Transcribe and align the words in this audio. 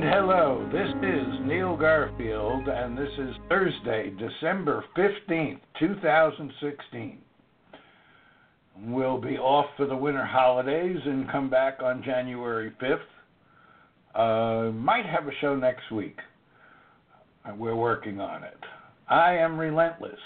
And 0.00 0.08
hello, 0.08 0.66
this 0.72 0.88
is 1.02 1.46
Neil 1.46 1.76
Garfield, 1.76 2.66
and 2.68 2.96
this 2.96 3.12
is 3.18 3.34
Thursday, 3.50 4.10
December 4.18 4.82
15th, 4.96 5.60
2016. 5.78 7.18
We'll 8.86 9.20
be 9.20 9.36
off 9.36 9.66
for 9.76 9.84
the 9.84 9.94
winter 9.94 10.24
holidays 10.24 10.96
and 11.04 11.30
come 11.30 11.50
back 11.50 11.82
on 11.82 12.02
January 12.02 12.72
5th. 12.80 13.00
Uh, 14.14 14.72
might 14.72 15.04
have 15.04 15.28
a 15.28 15.36
show 15.42 15.54
next 15.54 15.92
week. 15.92 16.16
Uh, 17.44 17.54
We're 17.54 17.76
working 17.76 18.22
on 18.22 18.42
it. 18.42 18.56
I 19.06 19.34
am 19.34 19.58
relentless. 19.58 20.18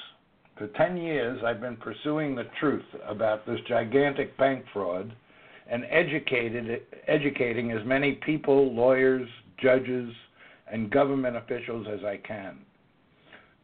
For 0.56 0.68
10 0.68 0.98
years, 0.98 1.42
I've 1.44 1.60
been 1.60 1.78
pursuing 1.78 2.36
the 2.36 2.46
truth 2.60 2.86
about 3.08 3.44
this 3.44 3.58
gigantic 3.66 4.38
bank 4.38 4.66
fraud 4.72 5.12
and 5.70 5.84
educated, 5.90 6.82
educating 7.06 7.72
as 7.72 7.84
many 7.86 8.12
people, 8.12 8.74
lawyers, 8.74 9.28
judges, 9.62 10.12
and 10.70 10.90
government 10.90 11.36
officials 11.36 11.86
as 11.92 12.04
I 12.04 12.18
can. 12.18 12.58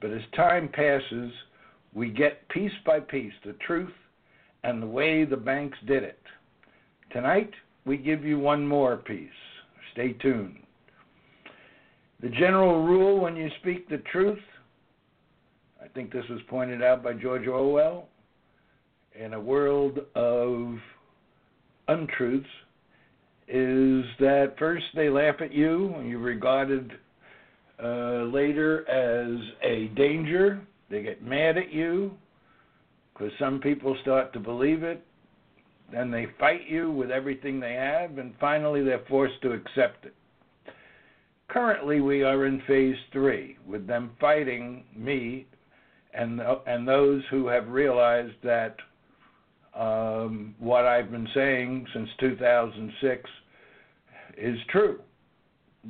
But 0.00 0.10
as 0.10 0.22
time 0.34 0.68
passes, 0.68 1.32
we 1.94 2.10
get 2.10 2.48
piece 2.48 2.72
by 2.86 3.00
piece 3.00 3.32
the 3.44 3.54
truth 3.66 3.92
and 4.64 4.82
the 4.82 4.86
way 4.86 5.24
the 5.24 5.36
banks 5.36 5.78
did 5.86 6.02
it. 6.02 6.20
Tonight, 7.12 7.50
we 7.84 7.96
give 7.96 8.24
you 8.24 8.38
one 8.38 8.66
more 8.66 8.96
piece. 8.96 9.28
Stay 9.92 10.12
tuned. 10.14 10.58
The 12.22 12.28
general 12.28 12.84
rule 12.84 13.18
when 13.18 13.36
you 13.36 13.48
speak 13.60 13.88
the 13.88 14.02
truth, 14.12 14.38
I 15.82 15.88
think 15.88 16.12
this 16.12 16.28
was 16.28 16.40
pointed 16.48 16.82
out 16.82 17.02
by 17.02 17.14
George 17.14 17.46
Orwell, 17.46 18.08
in 19.18 19.32
a 19.32 19.40
world 19.40 20.00
of 20.14 20.76
untruths, 21.90 22.46
is 23.48 24.04
that 24.20 24.54
first 24.58 24.84
they 24.94 25.08
laugh 25.08 25.36
at 25.40 25.52
you 25.52 25.92
and 25.96 26.08
you're 26.08 26.20
regarded 26.20 26.92
uh, 27.82 28.24
later 28.24 28.88
as 28.88 29.40
a 29.62 29.86
danger. 29.96 30.60
They 30.88 31.02
get 31.02 31.22
mad 31.22 31.58
at 31.58 31.72
you 31.72 32.12
because 33.12 33.32
some 33.38 33.60
people 33.60 33.96
start 34.02 34.32
to 34.34 34.40
believe 34.40 34.82
it. 34.82 35.04
Then 35.92 36.10
they 36.10 36.26
fight 36.38 36.68
you 36.68 36.90
with 36.92 37.10
everything 37.10 37.58
they 37.58 37.74
have, 37.74 38.18
and 38.18 38.34
finally 38.38 38.84
they're 38.84 39.04
forced 39.08 39.42
to 39.42 39.52
accept 39.52 40.04
it. 40.04 40.14
Currently, 41.48 42.00
we 42.00 42.22
are 42.22 42.46
in 42.46 42.62
phase 42.68 42.96
three, 43.12 43.58
with 43.66 43.88
them 43.88 44.12
fighting 44.20 44.84
me 44.96 45.46
and 46.14 46.40
and 46.66 46.86
those 46.86 47.22
who 47.30 47.46
have 47.46 47.68
realized 47.68 48.34
that 48.42 48.76
um, 49.74 50.54
what 50.58 50.84
I've 50.84 51.10
been 51.10 51.28
saying 51.34 51.86
since 51.92 52.08
2006 52.20 53.30
is 54.36 54.58
true. 54.68 55.00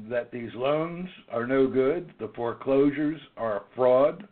That 0.09 0.31
these 0.31 0.51
loans 0.55 1.09
are 1.33 1.47
no 1.47 1.67
good, 1.67 2.13
the 2.21 2.31
foreclosures 2.37 3.21
are 3.37 3.59
a 3.59 3.63
fraud, 3.75 4.27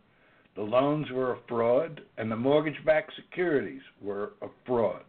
the 0.54 0.62
loans 0.62 1.10
were 1.10 1.32
a 1.32 1.38
fraud, 1.48 2.00
and 2.16 2.31
the 2.31 2.37
mortgage 2.37 2.84
backed 2.84 3.12
securities 3.16 3.82
were 4.00 4.32
a 4.42 4.48
fraud. 4.66 5.03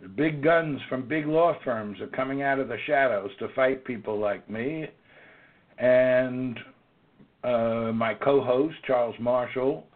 The 0.00 0.08
big 0.08 0.42
guns 0.42 0.80
from 0.88 1.08
big 1.08 1.26
law 1.26 1.56
firms 1.64 2.00
are 2.00 2.08
coming 2.08 2.42
out 2.42 2.58
of 2.58 2.68
the 2.68 2.76
shadows 2.86 3.30
to 3.38 3.48
fight 3.54 3.84
people 3.84 4.18
like 4.18 4.48
me. 4.50 4.86
And 5.78 6.58
uh, 7.42 7.90
my 7.94 8.14
co 8.14 8.42
host, 8.42 8.76
Charles 8.86 9.14
Marshall, 9.18 9.86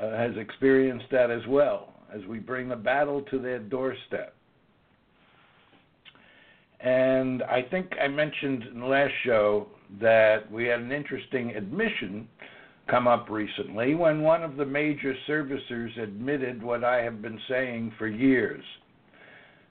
uh, 0.00 0.10
has 0.16 0.36
experienced 0.36 1.06
that 1.10 1.30
as 1.30 1.42
well 1.48 1.94
as 2.14 2.24
we 2.26 2.38
bring 2.38 2.68
the 2.68 2.76
battle 2.76 3.22
to 3.22 3.38
their 3.38 3.58
doorstep. 3.58 4.34
And 6.80 7.42
I 7.42 7.62
think 7.62 7.92
I 8.00 8.08
mentioned 8.08 8.64
in 8.72 8.80
the 8.80 8.86
last 8.86 9.12
show 9.24 9.66
that 10.00 10.50
we 10.50 10.66
had 10.66 10.80
an 10.80 10.92
interesting 10.92 11.50
admission 11.50 12.28
come 12.88 13.06
up 13.06 13.28
recently 13.28 13.94
when 13.94 14.22
one 14.22 14.42
of 14.42 14.56
the 14.56 14.64
major 14.64 15.14
servicers 15.28 16.00
admitted 16.00 16.62
what 16.62 16.84
I 16.84 17.02
have 17.02 17.20
been 17.20 17.38
saying 17.48 17.92
for 17.98 18.06
years. 18.06 18.64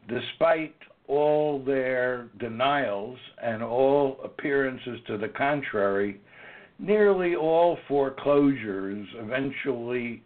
Despite 0.07 0.75
all 1.07 1.63
their 1.63 2.27
denials 2.39 3.17
and 3.41 3.63
all 3.63 4.19
appearances 4.23 4.99
to 5.07 5.17
the 5.17 5.29
contrary, 5.29 6.19
nearly 6.79 7.35
all 7.35 7.77
foreclosures 7.88 9.07
eventually 9.15 10.23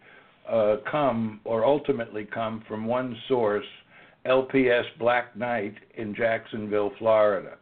uh, 0.49 0.77
come 0.89 1.39
or 1.43 1.65
ultimately 1.65 2.25
come 2.25 2.63
from 2.67 2.85
one 2.85 3.15
source, 3.27 3.65
LPS 4.25 4.83
Black 4.99 5.35
Knight 5.35 5.75
in 5.95 6.13
Jacksonville, 6.15 6.91
Florida. 6.99 7.57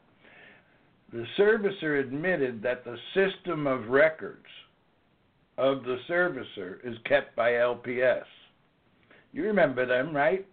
The 1.11 1.25
servicer 1.37 1.99
admitted 1.99 2.61
that 2.63 2.83
the 2.83 2.97
system 3.13 3.65
of 3.67 3.87
records 3.87 4.45
of 5.57 5.83
the 5.83 5.97
servicer 6.09 6.77
is 6.83 6.97
kept 7.05 7.35
by 7.35 7.51
LPS. 7.51 8.23
You 9.31 9.43
remember 9.43 9.85
them, 9.85 10.15
right? 10.15 10.45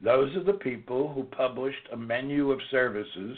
Those 0.00 0.34
are 0.36 0.44
the 0.44 0.54
people 0.54 1.12
who 1.12 1.24
published 1.24 1.88
a 1.92 1.96
menu 1.96 2.50
of 2.50 2.60
services 2.70 3.36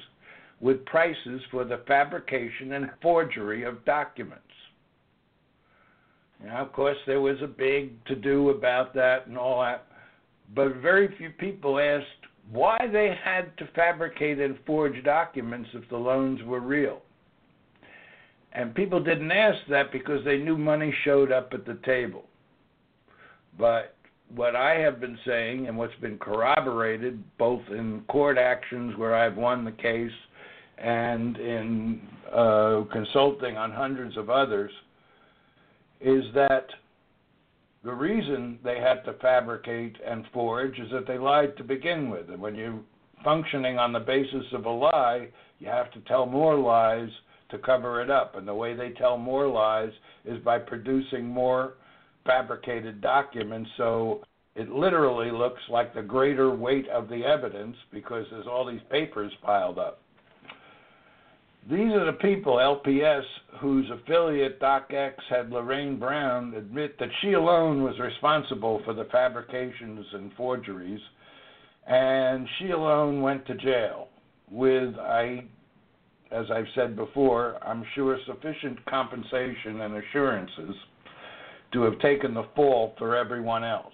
with 0.61 0.85
prices 0.85 1.41
for 1.51 1.65
the 1.65 1.81
fabrication 1.87 2.73
and 2.73 2.91
forgery 3.01 3.65
of 3.65 3.85
documents. 3.85 4.43
Now, 6.45 6.63
of 6.65 6.73
course, 6.73 6.97
there 7.07 7.21
was 7.21 7.37
a 7.43 7.47
big 7.47 8.03
to 8.07 8.15
do 8.15 8.51
about 8.51 8.95
that 8.95 9.27
and 9.27 9.37
all 9.37 9.63
that, 9.63 9.87
but 10.55 10.77
very 10.77 11.15
few 11.17 11.31
people 11.31 11.79
asked 11.79 12.07
why 12.51 12.79
they 12.91 13.17
had 13.23 13.57
to 13.59 13.69
fabricate 13.75 14.39
and 14.41 14.59
forge 14.67 15.03
documents 15.05 15.69
if 15.75 15.89
the 15.89 15.97
loans 15.97 16.43
were 16.45 16.61
real. 16.61 17.03
And 18.53 18.75
people 18.75 19.03
didn't 19.03 19.31
ask 19.31 19.59
that 19.69 19.93
because 19.93 20.25
they 20.25 20.39
knew 20.39 20.59
money 20.59 20.93
showed 21.05 21.31
up 21.31 21.53
at 21.55 21.65
the 21.65 21.79
table. 21.85 22.25
But 23.59 23.95
what 24.35 24.57
I 24.57 24.75
have 24.77 25.01
been 25.01 25.19
saying 25.25 25.69
and 25.69 25.77
what's 25.77 25.95
been 26.01 26.19
corroborated 26.19 27.23
both 27.39 27.63
in 27.69 28.03
court 28.09 28.39
actions 28.39 28.97
where 28.97 29.15
I've 29.15 29.37
won 29.37 29.65
the 29.65 29.73
case 29.73 30.11
and 30.81 31.37
in 31.37 32.01
uh, 32.33 32.83
consulting 32.93 33.57
on 33.57 33.71
hundreds 33.71 34.17
of 34.17 34.31
others 34.31 34.71
is 36.01 36.25
that 36.35 36.67
the 37.85 37.93
reason 37.93 38.59
they 38.63 38.79
had 38.79 39.05
to 39.05 39.15
fabricate 39.15 39.97
and 40.07 40.25
forge 40.33 40.79
is 40.79 40.91
that 40.93 41.07
they 41.07 41.19
lied 41.19 41.57
to 41.57 41.65
begin 41.65 42.11
with. 42.11 42.29
And 42.31 42.41
when 42.41 42.55
you're 42.55 42.81
functioning 43.25 43.79
on 43.79 43.93
the 43.93 44.01
basis 44.01 44.45
of 44.53 44.67
a 44.67 44.71
lie, 44.71 45.29
you 45.59 45.67
have 45.69 45.91
to 45.93 46.01
tell 46.01 46.27
more 46.27 46.59
lies 46.59 47.09
to 47.51 47.59
cover 47.59 48.03
it 48.03 48.11
up. 48.11 48.37
And 48.37 48.47
the 48.47 48.55
way 48.55 48.75
they 48.75 48.91
tell 48.91 49.19
more 49.19 49.49
lies 49.49 49.93
is 50.25 50.39
by 50.45 50.59
producing 50.59 51.27
more 51.27 51.75
fabricated 52.25 53.01
documents. 53.01 53.71
So 53.77 54.23
it 54.57 54.71
literally 54.71 55.31
looks 55.31 55.61
like 55.69 55.95
the 55.95 56.03
greater 56.03 56.55
weight 56.55 56.89
of 56.89 57.09
the 57.09 57.25
evidence 57.25 57.77
because 57.93 58.27
there's 58.31 58.47
all 58.47 58.67
these 58.67 58.81
papers 58.91 59.33
piled 59.43 59.79
up. 59.79 60.01
These 61.69 61.93
are 61.93 62.07
the 62.07 62.19
people, 62.21 62.57
LPS, 62.57 63.23
whose 63.61 63.89
affiliate 63.91 64.61
DocX 64.61 65.13
had 65.29 65.51
Lorraine 65.51 65.99
Brown 65.99 66.55
admit 66.55 66.99
that 66.99 67.11
she 67.21 67.35
alone 67.35 67.83
was 67.83 67.99
responsible 67.99 68.81
for 68.85 68.95
the 68.95 69.05
fabrications 69.05 70.07
and 70.15 70.33
forgeries, 70.35 71.01
and 71.87 72.49
she 72.59 72.71
alone 72.71 73.21
went 73.21 73.47
to 73.47 73.55
jail 73.55 74.09
with, 74.51 74.97
I 74.97 75.45
as 76.33 76.47
I've 76.51 76.67
said 76.75 76.97
before, 76.97 77.59
I'm 77.63 77.85
sure 77.95 78.17
sufficient 78.27 78.85
compensation 78.87 79.81
and 79.81 79.97
assurances 79.97 80.75
to 81.73 81.83
have 81.83 81.99
taken 81.99 82.35
the 82.35 82.47
fall 82.55 82.95
for 82.99 83.17
everyone 83.17 83.65
else. 83.65 83.93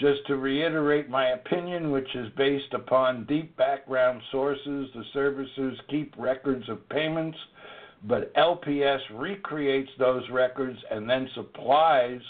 Just 0.00 0.26
to 0.28 0.36
reiterate 0.36 1.10
my 1.10 1.28
opinion, 1.28 1.90
which 1.90 2.08
is 2.14 2.32
based 2.34 2.72
upon 2.72 3.26
deep 3.26 3.54
background 3.58 4.22
sources, 4.32 4.88
the 4.94 5.04
servicers 5.14 5.76
keep 5.90 6.14
records 6.16 6.66
of 6.70 6.88
payments, 6.88 7.36
but 8.04 8.32
LPS 8.34 9.00
recreates 9.12 9.90
those 9.98 10.22
records 10.30 10.78
and 10.90 11.08
then 11.08 11.28
supplies 11.34 12.22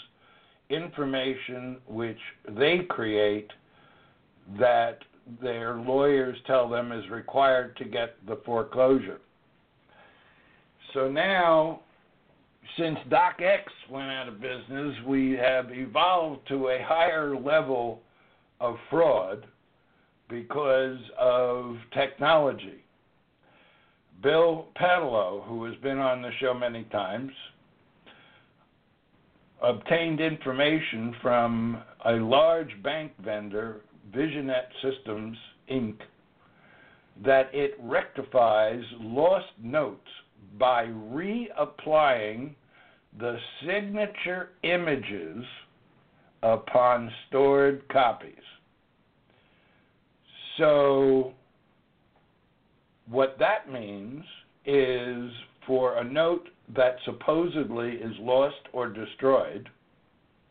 information 0.69 1.77
which 1.87 2.19
they 2.49 2.79
create 2.89 3.49
that 4.59 4.99
their 5.41 5.75
lawyers 5.75 6.37
tell 6.47 6.67
them 6.67 6.91
is 6.91 7.09
required 7.09 7.77
to 7.77 7.85
get 7.85 8.15
the 8.27 8.41
foreclosure. 8.45 9.21
So 10.93 11.09
now, 11.09 11.81
since 12.77 12.97
DocX 13.09 13.63
went 13.89 14.09
out 14.09 14.27
of 14.27 14.41
business, 14.41 14.95
we 15.05 15.31
have 15.31 15.71
evolved 15.71 16.47
to 16.47 16.69
a 16.69 16.83
higher 16.83 17.35
level 17.35 18.01
of 18.59 18.75
fraud 18.89 19.45
because 20.29 20.97
of 21.19 21.75
technology. 21.93 22.83
Bill 24.23 24.67
Paatalo, 24.79 25.45
who 25.47 25.63
has 25.65 25.75
been 25.77 25.97
on 25.97 26.21
the 26.21 26.31
show 26.39 26.53
many 26.53 26.83
times, 26.85 27.31
obtained 29.61 30.19
information 30.19 31.15
from 31.21 31.81
a 32.05 32.13
large 32.13 32.71
bank 32.83 33.11
vendor, 33.23 33.81
Visionet 34.15 34.67
Systems 34.81 35.37
Inc., 35.71 35.97
that 37.25 37.49
it 37.53 37.77
rectifies 37.81 38.83
lost 38.99 39.51
notes 39.61 40.07
by 40.57 40.85
reapplying 40.85 42.55
the 43.19 43.37
signature 43.65 44.49
images 44.63 45.43
upon 46.43 47.11
stored 47.27 47.87
copies. 47.89 48.33
So, 50.57 51.33
what 53.09 53.37
that 53.39 53.71
means 53.71 54.23
is 54.65 55.31
for 55.67 55.97
a 55.97 56.03
note 56.03 56.47
that 56.75 56.97
supposedly 57.05 57.91
is 57.91 58.13
lost 58.19 58.55
or 58.73 58.87
destroyed, 58.87 59.69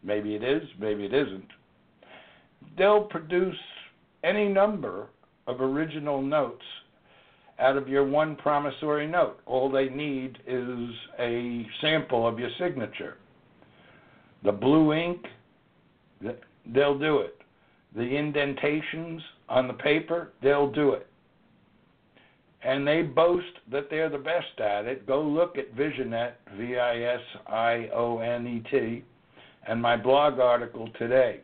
maybe 0.02 0.34
it 0.34 0.42
is, 0.42 0.62
maybe 0.78 1.04
it 1.04 1.14
isn't, 1.14 1.48
they'll 2.76 3.04
produce 3.04 3.56
any 4.22 4.48
number 4.48 5.08
of 5.46 5.60
original 5.60 6.20
notes 6.22 6.64
out 7.60 7.76
of 7.76 7.88
your 7.88 8.04
one 8.04 8.36
promissory 8.36 9.06
note. 9.06 9.40
All 9.46 9.70
they 9.70 9.88
need 9.88 10.38
is 10.46 10.88
a 11.18 11.66
sample 11.80 12.26
of 12.26 12.38
your 12.38 12.50
signature. 12.58 13.16
The 14.42 14.52
blue 14.52 14.92
ink, 14.94 15.26
they'll 16.72 16.98
do 16.98 17.18
it. 17.18 17.36
The 17.94 18.02
indentations 18.02 19.20
on 19.48 19.66
the 19.68 19.74
paper, 19.74 20.32
they'll 20.42 20.70
do 20.70 20.92
it 20.92 21.06
and 22.62 22.86
they 22.86 23.02
boast 23.02 23.46
that 23.70 23.88
they're 23.88 24.10
the 24.10 24.18
best 24.18 24.60
at 24.60 24.84
it. 24.84 25.06
Go 25.06 25.22
look 25.22 25.56
at 25.56 25.74
Visionet, 25.74 26.32
V 26.56 26.76
I 26.76 27.00
S 27.02 27.20
I 27.46 27.88
O 27.94 28.18
N 28.18 28.46
E 28.46 28.70
T, 28.70 29.04
and 29.66 29.80
my 29.80 29.96
blog 29.96 30.38
article 30.38 30.88
today. 30.98 31.40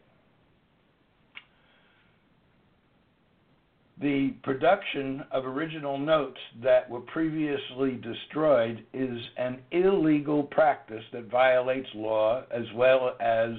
The 3.98 4.34
production 4.42 5.24
of 5.30 5.46
original 5.46 5.96
notes 5.96 6.38
that 6.62 6.88
were 6.90 7.00
previously 7.00 7.92
destroyed 8.02 8.84
is 8.92 9.18
an 9.38 9.60
illegal 9.70 10.42
practice 10.42 11.02
that 11.12 11.30
violates 11.30 11.88
law 11.94 12.42
as 12.50 12.64
well 12.74 13.16
as 13.20 13.52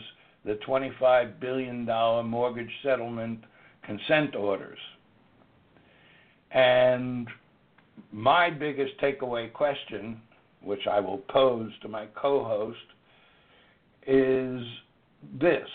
the 0.46 0.60
$25 0.68 1.40
billion 1.40 1.86
mortgage 1.86 2.72
settlement 2.84 3.40
consent 3.84 4.36
orders. 4.36 4.78
And 6.52 7.28
my 8.12 8.52
biggest 8.52 8.94
takeaway 9.02 9.52
question, 9.52 10.22
which 10.62 10.86
I 10.86 11.00
will 11.00 11.18
pose 11.30 11.72
to 11.82 11.88
my 11.88 12.06
co 12.16 12.44
host, 12.44 12.78
is 14.06 14.62
this 15.42 15.68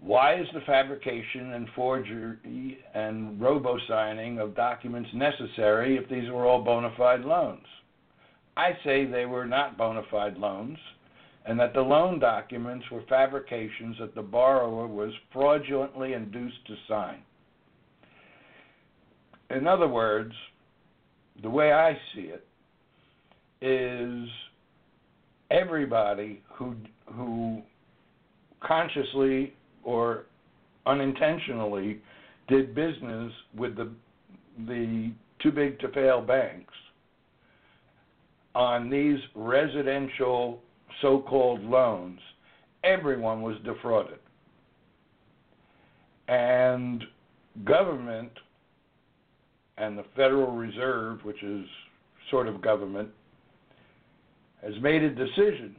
Why 0.00 0.40
is 0.40 0.46
the 0.54 0.60
fabrication 0.62 1.52
and 1.52 1.68
forgery 1.76 2.78
and 2.94 3.40
robo 3.40 3.78
signing 3.86 4.38
of 4.38 4.56
documents 4.56 5.10
necessary 5.12 5.96
if 5.96 6.08
these 6.08 6.30
were 6.30 6.46
all 6.46 6.62
bona 6.62 6.92
fide 6.96 7.20
loans? 7.20 7.66
I 8.56 8.72
say 8.82 9.04
they 9.04 9.26
were 9.26 9.46
not 9.46 9.76
bona 9.76 10.02
fide 10.10 10.38
loans 10.38 10.78
and 11.46 11.58
that 11.58 11.74
the 11.74 11.80
loan 11.80 12.18
documents 12.18 12.86
were 12.90 13.02
fabrications 13.08 13.96
that 13.98 14.14
the 14.14 14.22
borrower 14.22 14.86
was 14.86 15.12
fraudulently 15.32 16.12
induced 16.12 16.66
to 16.66 16.74
sign. 16.88 17.22
In 19.50 19.66
other 19.66 19.88
words, 19.88 20.32
the 21.42 21.50
way 21.50 21.72
I 21.72 21.94
see 22.14 22.30
it 22.30 22.46
is 23.62 24.28
everybody 25.50 26.42
who 26.54 26.76
who 27.06 27.62
consciously 28.60 29.54
or 29.84 30.26
unintentionally 30.86 32.00
did 32.48 32.74
business 32.74 33.32
with 33.56 33.76
the 33.76 33.90
the 34.66 35.12
too 35.40 35.50
big 35.50 35.78
to 35.78 35.88
fail 35.88 36.20
banks 36.20 36.74
on 38.54 38.90
these 38.90 39.18
residential 39.34 40.60
so-called 41.00 41.62
loans 41.62 42.20
everyone 42.84 43.42
was 43.42 43.56
defrauded. 43.64 44.18
And 46.28 47.04
government 47.64 48.30
and 49.76 49.98
the 49.98 50.04
Federal 50.14 50.52
Reserve, 50.52 51.24
which 51.24 51.42
is 51.42 51.66
sort 52.30 52.46
of 52.46 52.60
government, 52.60 53.08
has 54.62 54.74
made 54.80 55.02
a 55.02 55.10
decision 55.10 55.74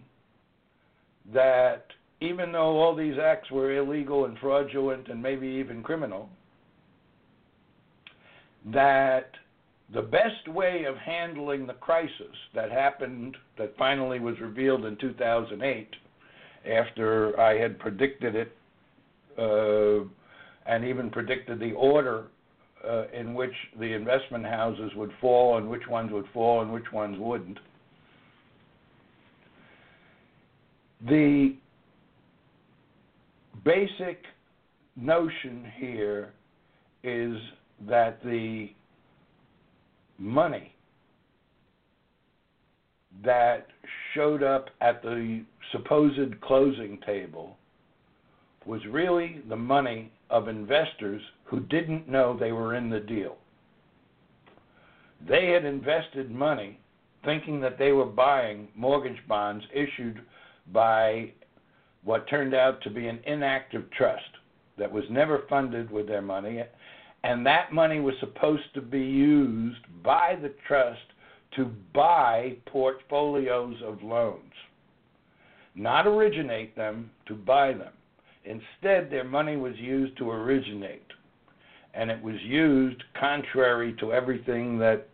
that 1.34 1.86
even 2.22 2.52
though 2.52 2.80
all 2.80 2.96
these 2.96 3.18
acts 3.22 3.50
were 3.50 3.76
illegal 3.76 4.26
and 4.26 4.38
fraudulent 4.38 5.08
and 5.10 5.22
maybe 5.22 5.48
even 5.48 5.82
criminal, 5.82 6.30
that 8.72 9.32
the 9.92 10.04
best 10.04 10.48
way 10.48 10.86
of 10.86 10.96
handling 10.98 11.66
the 11.66 11.74
crisis 11.74 12.36
that 12.54 12.72
happened, 12.72 13.36
that 13.58 13.76
finally 13.78 14.20
was 14.20 14.40
revealed 14.40 14.86
in 14.86 14.96
2008, 14.98 15.90
after 16.72 17.38
I 17.40 17.58
had 17.58 17.80
predicted 17.80 18.36
it 18.36 18.56
uh, 19.38 20.06
and 20.68 20.86
even 20.86 21.10
predicted 21.10 21.60
the 21.60 21.72
order 21.72 22.26
uh, 22.88 23.06
in 23.14 23.34
which 23.34 23.54
the 23.80 23.94
investment 23.94 24.46
houses 24.46 24.92
would 24.96 25.12
fall 25.20 25.58
and 25.58 25.68
which 25.68 25.88
ones 25.88 26.12
would 26.12 26.28
fall 26.34 26.62
and 26.62 26.72
which 26.72 26.92
ones 26.94 27.18
wouldn't. 27.20 27.58
The 31.08 31.56
basic 33.64 34.24
notion 34.96 35.72
here 35.78 36.34
is 37.04 37.36
that 37.88 38.24
the 38.24 38.70
money 40.18 40.74
that 43.24 43.68
showed 44.14 44.44
up 44.44 44.70
at 44.82 45.02
the 45.02 45.44
supposed 45.72 46.40
closing 46.42 47.00
table 47.06 47.58
was 48.66 48.82
really 48.90 49.42
the 49.50 49.56
money 49.56 50.12
of 50.30 50.48
investors 50.48 51.22
who 51.44 51.60
didn't 51.62 52.08
know 52.08 52.38
they 52.38 52.52
were 52.52 52.76
in 52.76 52.90
the 52.90 53.00
deal. 53.00 53.38
They 55.28 55.48
had 55.48 55.66
invested 55.66 56.32
money 56.32 56.80
thinking 57.24 57.60
that 57.62 57.78
they 57.78 57.92
were 57.92 58.06
buying 58.06 58.68
mortgage 58.76 59.20
bonds 59.28 59.64
issued 59.74 60.22
by 60.72 61.32
what 62.04 62.28
turned 62.28 62.54
out 62.54 62.82
to 62.82 62.90
be 62.90 63.08
an 63.08 63.20
inactive 63.26 63.90
trust 63.92 64.24
that 64.78 64.92
was 64.92 65.04
never 65.10 65.44
funded 65.50 65.92
with 65.92 66.08
their 66.08 66.22
money, 66.22 66.64
and 67.24 67.46
that 67.46 67.72
money 67.72 68.00
was 68.00 68.16
supposed 68.20 68.74
to 68.74 68.82
be 68.82 69.00
used 69.00 69.82
by 70.04 70.36
the 70.42 70.54
trust 70.68 71.00
to 71.56 71.72
buy 71.94 72.56
portfolios 72.66 73.76
of 73.86 74.02
loans, 74.02 74.54
not 75.76 76.08
originate 76.08 76.76
them, 76.76 77.12
to 77.28 77.36
buy 77.36 77.74
them. 77.74 77.94
Instead, 78.46 79.12
their 79.12 79.24
money 79.24 79.56
was 79.58 79.76
used 79.78 80.18
to 80.18 80.32
originate, 80.32 81.06
and 81.94 82.10
it 82.10 82.22
was 82.24 82.42
used 82.42 83.04
contrary 83.20 83.96
to 84.00 84.14
everything 84.14 84.80
that 84.80 85.08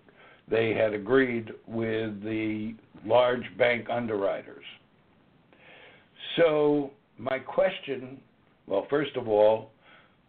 they 0.50 0.74
had 0.74 0.94
agreed 0.94 1.52
with 1.68 2.24
the 2.24 2.74
large 3.06 3.44
bank 3.58 3.88
underwriters. 3.90 4.64
So, 6.38 6.92
my 7.18 7.40
question 7.40 8.20
well, 8.68 8.86
first 8.90 9.16
of 9.16 9.28
all, 9.28 9.72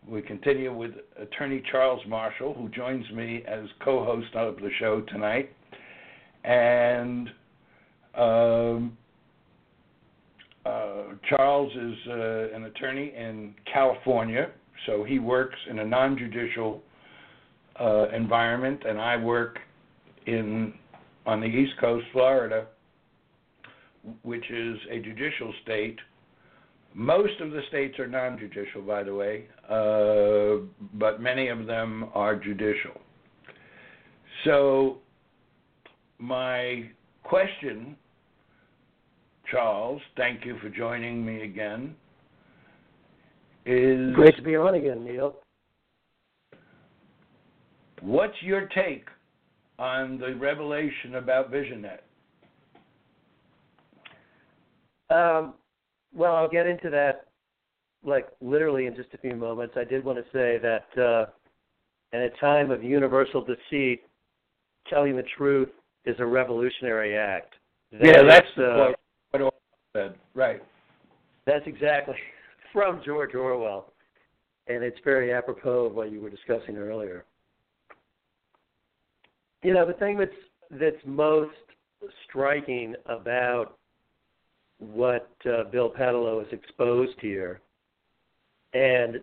We 0.06 0.22
continue 0.22 0.74
with 0.74 0.92
attorney 1.20 1.62
Charles 1.70 2.00
Marshall, 2.06 2.54
who 2.54 2.68
joins 2.70 3.04
me 3.10 3.42
as 3.46 3.64
co 3.84 4.04
host 4.04 4.34
of 4.34 4.56
the 4.56 4.70
show 4.78 5.02
tonight. 5.02 5.50
And 6.44 7.28
um, 8.14 8.96
uh, 10.64 11.14
Charles 11.28 11.72
is 11.72 11.94
uh, 12.08 12.56
an 12.56 12.64
attorney 12.64 13.12
in 13.14 13.54
California, 13.70 14.50
so 14.86 15.04
he 15.04 15.18
works 15.18 15.56
in 15.68 15.80
a 15.80 15.84
non 15.84 16.16
judicial 16.16 16.80
uh, 17.78 18.08
environment, 18.10 18.82
and 18.88 18.98
I 18.98 19.16
work 19.16 19.58
in 20.26 20.72
on 21.26 21.40
the 21.40 21.46
East 21.46 21.72
Coast, 21.80 22.06
Florida, 22.12 22.66
which 24.22 24.50
is 24.50 24.78
a 24.90 24.98
judicial 25.00 25.52
state. 25.62 25.98
Most 26.94 27.40
of 27.40 27.50
the 27.50 27.60
states 27.68 27.98
are 27.98 28.06
non 28.06 28.38
judicial, 28.38 28.82
by 28.82 29.02
the 29.02 29.14
way, 29.14 29.46
uh, 29.68 30.64
but 30.94 31.20
many 31.20 31.48
of 31.48 31.66
them 31.66 32.08
are 32.14 32.34
judicial. 32.34 32.92
So, 34.44 34.98
my 36.18 36.88
question, 37.22 37.96
Charles, 39.50 40.00
thank 40.16 40.44
you 40.44 40.58
for 40.60 40.68
joining 40.68 41.24
me 41.24 41.42
again, 41.42 41.94
is 43.66 44.14
Great 44.14 44.34
to 44.36 44.42
be 44.42 44.56
on 44.56 44.74
again, 44.74 45.04
Neil. 45.04 45.36
What's 48.00 48.40
your 48.40 48.66
take 48.68 49.06
on 49.78 50.18
the 50.18 50.34
revelation 50.36 51.16
about 51.16 51.52
Visionet? 51.52 51.98
Um, 55.10 55.54
well, 56.14 56.34
I'll 56.34 56.48
get 56.48 56.66
into 56.66 56.90
that 56.90 57.26
like 58.04 58.28
literally 58.40 58.86
in 58.86 58.94
just 58.94 59.08
a 59.14 59.18
few 59.18 59.34
moments. 59.34 59.74
I 59.76 59.84
did 59.84 60.04
want 60.04 60.18
to 60.18 60.24
say 60.32 60.58
that 60.58 61.02
uh, 61.02 61.26
in 62.12 62.22
a 62.22 62.30
time 62.40 62.70
of 62.70 62.82
universal 62.82 63.44
deceit, 63.44 64.02
telling 64.88 65.16
the 65.16 65.24
truth 65.36 65.68
is 66.04 66.16
a 66.18 66.26
revolutionary 66.26 67.16
act. 67.16 67.54
That 67.92 68.04
yeah, 68.04 68.22
that's 68.22 68.46
is, 68.56 68.58
uh, 68.58 68.92
what 69.30 69.40
Orwell 69.40 69.54
said. 69.94 70.14
Right. 70.34 70.62
That's 71.46 71.66
exactly 71.66 72.14
from 72.72 73.00
George 73.04 73.34
Orwell, 73.34 73.92
and 74.66 74.82
it's 74.82 74.98
very 75.04 75.32
apropos 75.32 75.86
of 75.86 75.94
what 75.94 76.12
you 76.12 76.20
were 76.20 76.30
discussing 76.30 76.76
earlier. 76.76 77.24
You 79.62 79.74
know, 79.74 79.86
the 79.86 79.94
thing 79.94 80.18
that's 80.18 80.30
that's 80.70 81.04
most 81.04 81.50
striking 82.28 82.94
about 83.06 83.77
what 84.78 85.30
uh, 85.46 85.64
Bill 85.70 85.90
Paatalo 85.90 86.42
has 86.42 86.52
exposed 86.52 87.18
here, 87.20 87.60
and 88.74 89.20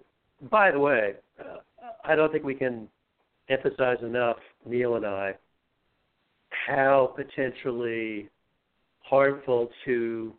by 0.50 0.72
the 0.72 0.80
way, 0.80 1.14
uh, 1.40 1.58
I 2.04 2.16
don't 2.16 2.32
think 2.32 2.44
we 2.44 2.56
can 2.56 2.88
emphasize 3.50 3.98
enough, 4.02 4.38
Neil 4.66 4.96
and 4.96 5.06
I, 5.06 5.36
how 6.68 7.14
potentially 7.16 8.30
harmful 9.02 9.70
to 9.86 10.34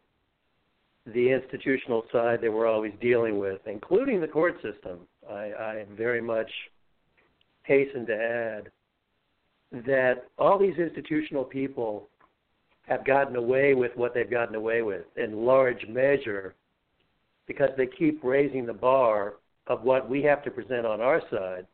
the 1.06 1.30
institutional 1.30 2.04
side 2.12 2.40
that 2.42 2.52
we're 2.52 2.66
always 2.66 2.92
dealing 3.00 3.38
with, 3.38 3.60
including 3.66 4.20
the 4.20 4.26
court 4.26 4.56
system. 4.56 4.98
I, 5.30 5.34
I 5.34 5.84
very 5.96 6.20
much 6.20 6.50
hasten 7.62 8.06
to 8.06 8.14
add 8.14 8.70
that 9.86 10.24
all 10.38 10.58
these 10.58 10.76
institutional 10.78 11.44
people 11.44 12.08
have 12.86 13.04
gotten 13.04 13.36
away 13.36 13.74
with 13.74 13.92
what 13.96 14.14
they've 14.14 14.30
gotten 14.30 14.54
away 14.54 14.82
with 14.82 15.04
in 15.16 15.44
large 15.44 15.84
measure 15.88 16.54
because 17.46 17.70
they 17.76 17.86
keep 17.86 18.22
raising 18.22 18.66
the 18.66 18.72
bar 18.72 19.34
of 19.66 19.82
what 19.82 20.08
we 20.08 20.22
have 20.22 20.42
to 20.44 20.50
present 20.50 20.86
on 20.86 21.00
our 21.00 21.20
side, 21.30 21.66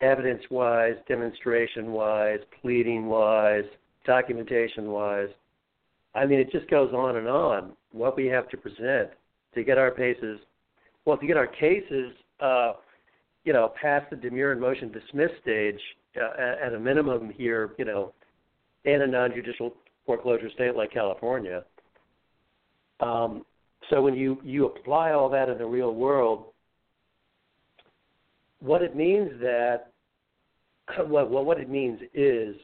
evidence 0.00 0.42
wise, 0.50 0.94
demonstration 1.08 1.92
wise, 1.92 2.38
pleading 2.60 3.06
wise, 3.06 3.64
documentation 4.06 4.90
wise. 4.90 5.28
I 6.14 6.26
mean, 6.26 6.38
it 6.38 6.52
just 6.52 6.68
goes 6.70 6.92
on 6.92 7.16
and 7.16 7.28
on 7.28 7.72
what 7.92 8.16
we 8.16 8.26
have 8.26 8.48
to 8.50 8.56
present 8.56 9.10
to 9.54 9.64
get 9.64 9.78
our 9.78 9.90
cases, 9.90 10.38
well, 11.04 11.16
to 11.16 11.26
get 11.26 11.36
our 11.36 11.46
cases, 11.46 12.12
uh, 12.40 12.74
you 13.44 13.52
know, 13.52 13.72
past 13.80 14.08
the 14.10 14.16
demurrer 14.16 14.52
and 14.52 14.60
motion 14.60 14.92
dismiss 14.92 15.30
stage 15.40 15.80
uh, 16.16 16.64
at 16.64 16.74
a 16.74 16.78
minimum 16.78 17.30
here, 17.30 17.72
you 17.78 17.84
know, 17.84 18.12
in 18.84 19.02
a 19.02 19.06
non-judicial 19.06 19.74
foreclosure 20.06 20.50
state 20.54 20.76
like 20.76 20.92
California. 20.92 21.64
Um, 23.00 23.44
so 23.90 24.00
when 24.00 24.14
you 24.14 24.38
you 24.42 24.66
apply 24.66 25.12
all 25.12 25.28
that 25.30 25.48
in 25.48 25.58
the 25.58 25.66
real 25.66 25.94
world, 25.94 26.46
what 28.60 28.82
it 28.82 28.94
means 28.94 29.30
that 29.40 29.92
well, 31.08 31.26
what 31.26 31.60
it 31.60 31.68
means 31.68 32.00
is 32.14 32.56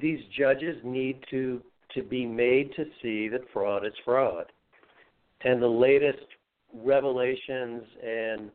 these 0.00 0.20
judges 0.36 0.76
need 0.84 1.22
to 1.30 1.62
to 1.94 2.02
be 2.02 2.24
made 2.24 2.74
to 2.74 2.84
see 3.02 3.28
that 3.28 3.42
fraud 3.52 3.84
is 3.84 3.92
fraud. 4.04 4.46
And 5.44 5.60
the 5.60 5.66
latest 5.66 6.24
revelations 6.72 7.82
and 8.02 8.50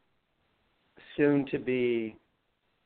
soon 1.16 1.46
to 1.52 1.60
be 1.60 2.16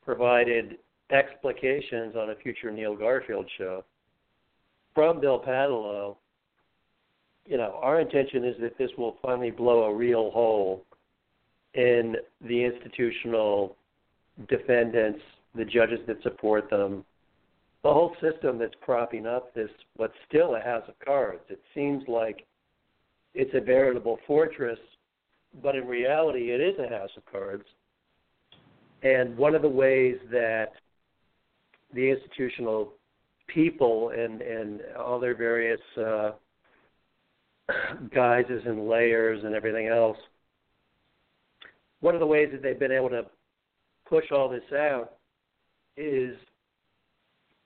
provided 0.04 0.78
explications 1.10 2.16
on 2.16 2.30
a 2.30 2.34
future 2.36 2.70
Neil 2.70 2.96
Garfield 2.96 3.48
show 3.56 3.84
from 4.94 5.20
Bill 5.20 5.40
Paatalo, 5.40 6.16
you 7.46 7.56
know, 7.56 7.78
our 7.82 8.00
intention 8.00 8.44
is 8.44 8.54
that 8.60 8.78
this 8.78 8.90
will 8.96 9.16
finally 9.22 9.50
blow 9.50 9.84
a 9.84 9.94
real 9.94 10.30
hole 10.30 10.84
in 11.74 12.16
the 12.46 12.64
institutional 12.64 13.76
defendants, 14.48 15.20
the 15.54 15.64
judges 15.64 15.98
that 16.06 16.22
support 16.22 16.70
them, 16.70 17.04
the 17.82 17.92
whole 17.92 18.14
system 18.20 18.58
that's 18.58 18.74
propping 18.80 19.26
up 19.26 19.52
this 19.54 19.70
what's 19.96 20.14
still 20.28 20.54
a 20.54 20.60
house 20.60 20.84
of 20.88 20.94
cards. 21.04 21.42
It 21.48 21.60
seems 21.74 22.04
like 22.06 22.46
it's 23.34 23.50
a 23.54 23.60
veritable 23.60 24.18
fortress, 24.26 24.78
but 25.62 25.74
in 25.74 25.86
reality 25.86 26.52
it 26.52 26.60
is 26.60 26.78
a 26.78 26.88
house 26.88 27.10
of 27.16 27.24
cards. 27.26 27.64
And 29.02 29.36
one 29.36 29.54
of 29.54 29.62
the 29.62 29.68
ways 29.68 30.16
that 30.30 30.72
the 31.92 32.10
institutional 32.10 32.92
people 33.54 34.10
and 34.10 34.40
and 34.42 34.80
all 34.98 35.20
their 35.20 35.34
various 35.34 35.80
uh, 35.98 36.32
guises 38.14 38.62
and 38.66 38.88
layers 38.88 39.42
and 39.44 39.54
everything 39.54 39.88
else. 39.88 40.16
One 42.00 42.14
of 42.14 42.20
the 42.20 42.26
ways 42.26 42.48
that 42.52 42.62
they've 42.62 42.78
been 42.78 42.92
able 42.92 43.10
to 43.10 43.26
push 44.08 44.24
all 44.32 44.48
this 44.48 44.62
out 44.72 45.12
is, 45.96 46.36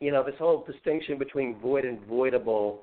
you 0.00 0.12
know, 0.12 0.22
this 0.22 0.34
whole 0.38 0.64
distinction 0.70 1.18
between 1.18 1.58
void 1.58 1.84
and 1.84 1.98
voidable. 2.06 2.78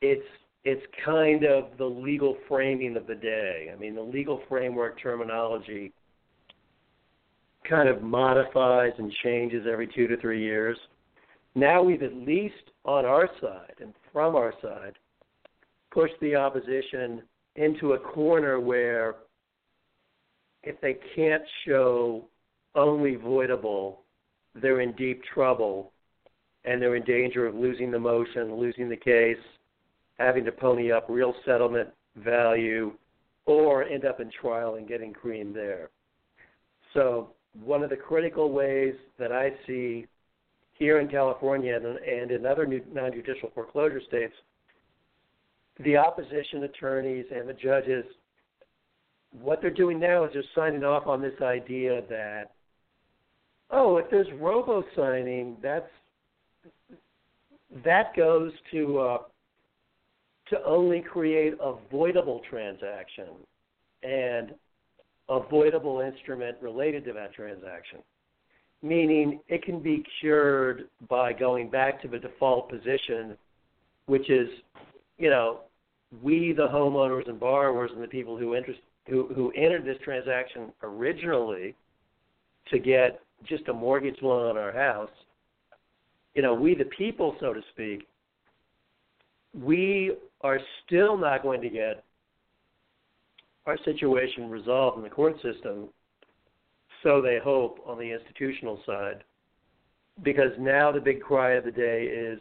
It's 0.00 0.26
it's 0.64 0.82
kind 1.04 1.44
of 1.44 1.76
the 1.76 1.84
legal 1.84 2.36
framing 2.48 2.96
of 2.96 3.06
the 3.06 3.16
day. 3.16 3.70
I 3.72 3.78
mean, 3.78 3.94
the 3.94 4.02
legal 4.02 4.40
framework 4.48 5.00
terminology 5.00 5.92
kind 7.68 7.88
of 7.88 8.02
modifies 8.02 8.92
and 8.98 9.12
changes 9.22 9.66
every 9.70 9.88
two 9.88 10.06
to 10.08 10.16
three 10.18 10.42
years. 10.42 10.76
Now 11.54 11.82
we've 11.82 12.02
at 12.02 12.14
least 12.14 12.70
on 12.84 13.04
our 13.04 13.28
side 13.40 13.74
and 13.80 13.92
from 14.12 14.36
our 14.36 14.54
side 14.62 14.94
pushed 15.90 16.18
the 16.20 16.34
opposition 16.34 17.22
into 17.56 17.92
a 17.92 17.98
corner 17.98 18.58
where 18.58 19.16
if 20.62 20.80
they 20.80 20.96
can't 21.14 21.42
show 21.66 22.24
only 22.74 23.16
voidable, 23.16 23.96
they're 24.54 24.80
in 24.80 24.92
deep 24.92 25.22
trouble 25.34 25.92
and 26.64 26.80
they're 26.80 26.96
in 26.96 27.04
danger 27.04 27.46
of 27.46 27.54
losing 27.54 27.90
the 27.90 27.98
motion, 27.98 28.54
losing 28.56 28.88
the 28.88 28.96
case, 28.96 29.36
having 30.18 30.44
to 30.44 30.52
pony 30.52 30.92
up 30.92 31.06
real 31.08 31.34
settlement 31.44 31.88
value, 32.16 32.92
or 33.44 33.82
end 33.84 34.04
up 34.04 34.20
in 34.20 34.30
trial 34.30 34.76
and 34.76 34.86
getting 34.86 35.12
creamed 35.12 35.54
there. 35.54 35.90
So, 36.94 37.30
one 37.64 37.82
of 37.82 37.90
the 37.90 37.96
critical 37.96 38.52
ways 38.52 38.94
that 39.18 39.32
I 39.32 39.50
see 39.66 40.06
here 40.82 40.98
in 40.98 41.06
California 41.06 41.76
and, 41.76 41.86
and 41.86 42.32
in 42.32 42.44
other 42.44 42.66
non 42.66 43.12
judicial 43.12 43.52
foreclosure 43.54 44.00
states, 44.08 44.34
the 45.84 45.96
opposition 45.96 46.64
attorneys 46.64 47.24
and 47.32 47.48
the 47.48 47.52
judges, 47.52 48.04
what 49.30 49.60
they're 49.60 49.70
doing 49.70 50.00
now 50.00 50.24
is 50.24 50.32
just 50.32 50.48
signing 50.56 50.82
off 50.82 51.06
on 51.06 51.22
this 51.22 51.40
idea 51.40 52.02
that, 52.10 52.50
oh, 53.70 53.96
if 53.98 54.10
there's 54.10 54.26
robo 54.40 54.82
signing, 54.96 55.56
that's 55.62 55.88
that 57.84 58.16
goes 58.16 58.50
to 58.72 58.98
uh, 58.98 59.18
to 60.48 60.64
only 60.66 61.00
create 61.00 61.54
a 61.62 61.74
voidable 61.94 62.40
transaction 62.50 63.28
and 64.02 64.52
a 65.28 65.38
voidable 65.38 66.04
instrument 66.04 66.56
related 66.60 67.04
to 67.04 67.12
that 67.12 67.32
transaction 67.32 68.00
meaning 68.82 69.40
it 69.48 69.62
can 69.62 69.80
be 69.80 70.04
cured 70.20 70.88
by 71.08 71.32
going 71.32 71.70
back 71.70 72.02
to 72.02 72.08
the 72.08 72.18
default 72.18 72.68
position, 72.68 73.36
which 74.06 74.28
is, 74.28 74.48
you 75.18 75.30
know, 75.30 75.60
we, 76.22 76.52
the 76.52 76.66
homeowners 76.66 77.28
and 77.28 77.40
borrowers 77.40 77.90
and 77.94 78.02
the 78.02 78.08
people 78.08 78.36
who 78.36 78.54
interest, 78.54 78.80
who 79.08 79.32
who 79.34 79.50
entered 79.52 79.84
this 79.84 79.96
transaction 80.04 80.72
originally 80.82 81.74
to 82.70 82.78
get 82.78 83.20
just 83.44 83.66
a 83.68 83.72
mortgage 83.72 84.16
loan 84.22 84.50
on 84.50 84.56
our 84.56 84.72
house, 84.72 85.10
you 86.34 86.42
know, 86.42 86.54
we 86.54 86.74
the 86.74 86.84
people, 86.84 87.36
so 87.40 87.52
to 87.52 87.60
speak, 87.72 88.06
we 89.54 90.12
are 90.42 90.58
still 90.84 91.16
not 91.16 91.42
going 91.42 91.60
to 91.60 91.68
get 91.68 92.04
our 93.66 93.78
situation 93.84 94.50
resolved 94.50 94.96
in 94.96 95.02
the 95.02 95.10
court 95.10 95.36
system, 95.36 95.88
so 97.02 97.20
they 97.20 97.38
hope 97.42 97.78
on 97.86 97.98
the 97.98 98.10
institutional 98.12 98.80
side, 98.86 99.24
because 100.22 100.52
now 100.58 100.92
the 100.92 101.00
big 101.00 101.20
cry 101.20 101.52
of 101.52 101.64
the 101.64 101.70
day 101.70 102.04
is, 102.04 102.38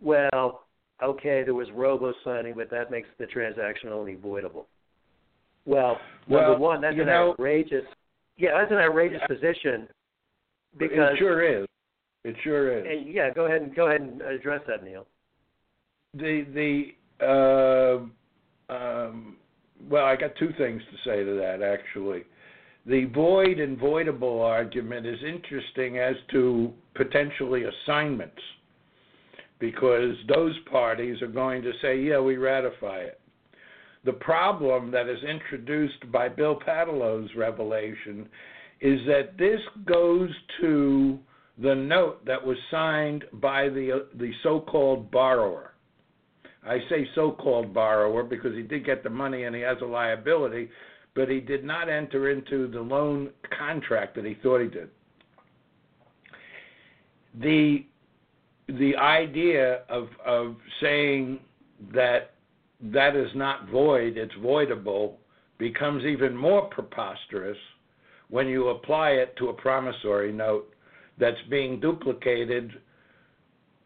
well, 0.00 0.64
okay, 1.02 1.42
there 1.44 1.54
was 1.54 1.68
robo 1.74 2.12
signing, 2.24 2.54
but 2.56 2.70
that 2.70 2.90
makes 2.90 3.08
the 3.18 3.26
transaction 3.26 3.90
only 3.90 4.16
voidable. 4.16 4.66
Well, 5.66 5.98
well 6.28 6.42
number 6.42 6.58
one, 6.58 6.80
that's 6.80 6.96
an 6.98 7.06
know, 7.06 7.30
outrageous. 7.30 7.84
Yeah, 8.36 8.58
that's 8.58 8.72
an 8.72 8.78
outrageous 8.78 9.20
position. 9.28 9.88
Because 10.78 11.12
it 11.14 11.18
sure 11.18 11.62
is. 11.62 11.66
It 12.24 12.36
sure 12.44 12.78
is. 12.78 12.86
And 12.88 13.12
yeah, 13.12 13.30
go 13.32 13.46
ahead 13.46 13.62
and 13.62 13.74
go 13.74 13.88
ahead 13.88 14.00
and 14.00 14.20
address 14.22 14.60
that, 14.68 14.84
Neil. 14.84 15.06
The 16.14 16.44
the 17.20 18.06
uh, 18.68 18.72
um, 18.72 19.36
well, 19.88 20.04
I 20.04 20.16
got 20.16 20.36
two 20.38 20.50
things 20.58 20.82
to 20.90 20.96
say 21.08 21.24
to 21.24 21.36
that 21.36 21.62
actually. 21.62 22.24
The 22.86 23.04
void 23.06 23.60
and 23.60 23.78
voidable 23.78 24.40
argument 24.42 25.06
is 25.06 25.18
interesting 25.26 25.98
as 25.98 26.16
to 26.32 26.72
potentially 26.94 27.64
assignments 27.64 28.40
because 29.58 30.14
those 30.34 30.58
parties 30.70 31.20
are 31.20 31.28
going 31.28 31.62
to 31.62 31.72
say, 31.82 32.00
yeah, 32.00 32.18
we 32.18 32.36
ratify 32.36 33.00
it. 33.00 33.20
The 34.04 34.14
problem 34.14 34.90
that 34.92 35.08
is 35.08 35.22
introduced 35.22 36.10
by 36.10 36.28
Bill 36.30 36.58
Paatalo's 36.58 37.28
revelation 37.36 38.26
is 38.80 38.98
that 39.06 39.36
this 39.38 39.60
goes 39.84 40.30
to 40.62 41.18
the 41.62 41.74
note 41.74 42.24
that 42.24 42.44
was 42.44 42.56
signed 42.70 43.24
by 43.34 43.68
the 43.68 43.92
uh, 43.92 43.98
the 44.18 44.32
so-called 44.42 45.10
borrower. 45.10 45.74
I 46.66 46.78
say 46.88 47.06
so-called 47.14 47.74
borrower 47.74 48.22
because 48.22 48.54
he 48.54 48.62
did 48.62 48.86
get 48.86 49.02
the 49.02 49.10
money 49.10 49.44
and 49.44 49.54
he 49.54 49.60
has 49.62 49.76
a 49.82 49.86
liability, 49.86 50.70
but 51.14 51.28
he 51.28 51.40
did 51.40 51.64
not 51.64 51.88
enter 51.88 52.30
into 52.30 52.68
the 52.68 52.80
loan 52.80 53.30
contract 53.58 54.14
that 54.16 54.24
he 54.24 54.34
thought 54.42 54.60
he 54.60 54.68
did. 54.68 54.88
The 57.40 57.86
the 58.68 58.96
idea 58.96 59.82
of 59.88 60.08
of 60.24 60.56
saying 60.80 61.40
that 61.92 62.34
that 62.80 63.16
is 63.16 63.30
not 63.34 63.68
void, 63.68 64.16
it's 64.16 64.34
voidable, 64.34 65.14
becomes 65.58 66.04
even 66.04 66.36
more 66.36 66.62
preposterous 66.68 67.58
when 68.28 68.48
you 68.48 68.68
apply 68.68 69.10
it 69.10 69.36
to 69.36 69.48
a 69.48 69.52
promissory 69.52 70.32
note 70.32 70.72
that's 71.18 71.40
being 71.50 71.80
duplicated 71.80 72.72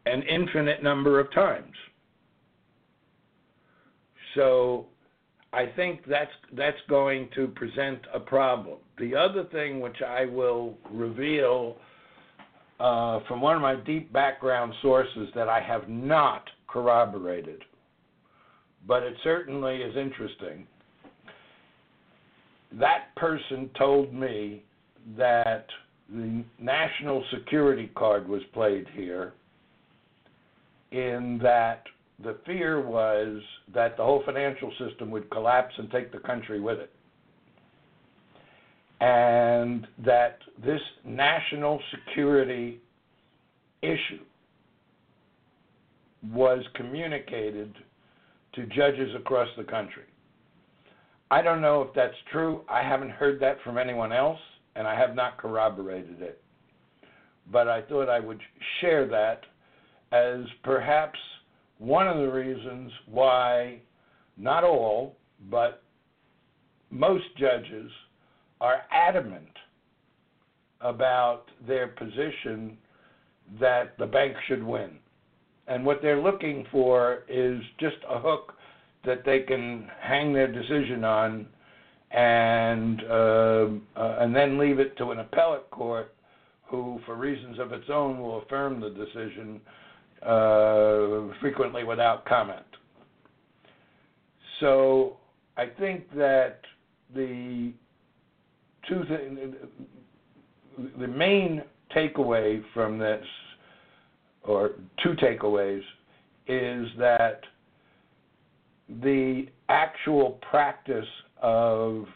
an 0.06 0.22
infinite 0.22 0.82
number 0.82 1.18
of 1.18 1.32
times. 1.32 1.72
So 4.34 4.86
I 5.54 5.72
think 5.76 6.00
that's 6.08 6.32
that's 6.56 6.80
going 6.88 7.28
to 7.36 7.46
present 7.48 8.00
a 8.12 8.18
problem. 8.18 8.78
The 8.98 9.14
other 9.14 9.44
thing 9.44 9.80
which 9.80 10.02
I 10.02 10.26
will 10.26 10.74
reveal 10.90 11.76
uh, 12.80 13.20
from 13.28 13.40
one 13.40 13.54
of 13.54 13.62
my 13.62 13.76
deep 13.76 14.12
background 14.12 14.74
sources 14.82 15.28
that 15.36 15.48
I 15.48 15.60
have 15.60 15.88
not 15.88 16.42
corroborated, 16.66 17.62
but 18.86 19.04
it 19.04 19.14
certainly 19.22 19.76
is 19.76 19.96
interesting. 19.96 20.66
That 22.72 23.14
person 23.16 23.70
told 23.78 24.12
me 24.12 24.64
that 25.16 25.66
the 26.10 26.42
national 26.58 27.24
security 27.32 27.92
card 27.94 28.28
was 28.28 28.42
played 28.52 28.86
here 28.92 29.34
in 30.90 31.38
that 31.42 31.84
the 32.22 32.36
fear 32.46 32.80
was 32.80 33.40
that 33.72 33.96
the 33.96 34.04
whole 34.04 34.22
financial 34.24 34.70
system 34.78 35.10
would 35.10 35.30
collapse 35.30 35.74
and 35.78 35.90
take 35.90 36.12
the 36.12 36.18
country 36.18 36.60
with 36.60 36.78
it. 36.78 36.90
And 39.00 39.86
that 40.04 40.38
this 40.64 40.80
national 41.04 41.80
security 41.90 42.80
issue 43.82 44.24
was 46.32 46.64
communicated 46.74 47.74
to 48.54 48.66
judges 48.66 49.14
across 49.16 49.48
the 49.56 49.64
country. 49.64 50.04
I 51.30 51.42
don't 51.42 51.60
know 51.60 51.82
if 51.82 51.92
that's 51.94 52.14
true. 52.30 52.62
I 52.68 52.82
haven't 52.82 53.10
heard 53.10 53.40
that 53.40 53.58
from 53.64 53.76
anyone 53.76 54.12
else, 54.12 54.38
and 54.76 54.86
I 54.86 54.94
have 54.94 55.14
not 55.14 55.36
corroborated 55.36 56.22
it. 56.22 56.40
But 57.50 57.68
I 57.68 57.82
thought 57.82 58.08
I 58.08 58.20
would 58.20 58.40
share 58.80 59.06
that 59.08 59.40
as 60.12 60.46
perhaps 60.62 61.18
one 61.78 62.06
of 62.06 62.18
the 62.18 62.30
reasons 62.30 62.90
why 63.06 63.80
not 64.36 64.64
all, 64.64 65.16
but 65.50 65.82
most 66.90 67.24
judges 67.38 67.90
are 68.60 68.82
adamant 68.90 69.48
about 70.80 71.44
their 71.66 71.88
position 71.88 72.76
that 73.60 73.96
the 73.98 74.06
bank 74.06 74.36
should 74.48 74.62
win. 74.62 74.90
And 75.66 75.84
what 75.84 76.02
they're 76.02 76.20
looking 76.20 76.66
for 76.70 77.24
is 77.28 77.60
just 77.80 77.96
a 78.08 78.18
hook 78.18 78.54
that 79.04 79.24
they 79.24 79.40
can 79.40 79.88
hang 80.00 80.32
their 80.32 80.50
decision 80.50 81.04
on 81.04 81.46
and 82.10 83.02
uh, 83.10 83.66
uh, 83.96 84.18
and 84.20 84.34
then 84.34 84.58
leave 84.58 84.78
it 84.78 84.96
to 84.98 85.10
an 85.10 85.18
appellate 85.18 85.68
court 85.70 86.14
who, 86.66 87.00
for 87.04 87.16
reasons 87.16 87.58
of 87.58 87.72
its 87.72 87.86
own, 87.90 88.20
will 88.20 88.42
affirm 88.42 88.80
the 88.80 88.90
decision 88.90 89.60
uh, 90.24 91.34
frequently 91.40 91.84
without 91.84 92.24
comment. 92.24 92.64
So 94.60 95.16
I 95.56 95.66
think 95.66 96.10
that 96.16 96.60
the 97.14 97.72
two 98.88 99.04
th- 99.04 99.54
the 100.98 101.06
main 101.06 101.62
takeaway 101.94 102.62
from 102.72 102.98
this, 102.98 103.24
or 104.42 104.72
two 105.02 105.14
takeaways, 105.14 105.82
is 106.46 106.88
that 106.98 107.40
the 109.02 109.46
actual 109.68 110.38
practice 110.50 111.06
of 111.40 112.06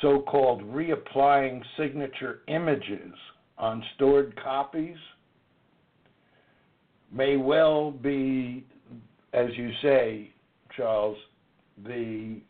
so 0.00 0.20
called 0.20 0.62
reapplying 0.62 1.62
signature 1.76 2.40
images 2.48 3.12
on 3.58 3.82
stored 3.96 4.38
copies 4.42 4.96
may 7.12 7.36
well 7.36 7.90
be, 7.90 8.64
as 9.32 9.48
you 9.56 9.70
say, 9.82 10.30
Charles, 10.76 11.16
the 11.84 12.40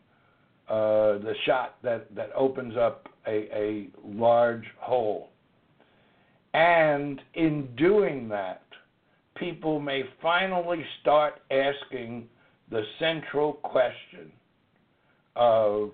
uh, 0.69 1.17
the 1.17 1.33
shot 1.47 1.77
that, 1.81 2.13
that 2.15 2.29
opens 2.35 2.77
up 2.77 3.09
a, 3.25 3.49
a 3.57 3.89
large 4.05 4.65
hole. 4.77 5.29
And 6.53 7.19
in 7.33 7.69
doing 7.75 8.29
that, 8.29 8.61
people 9.35 9.79
may 9.79 10.03
finally 10.21 10.85
start 11.01 11.41
asking 11.49 12.27
the 12.69 12.83
central 12.99 13.53
question 13.53 14.31
of 15.35 15.91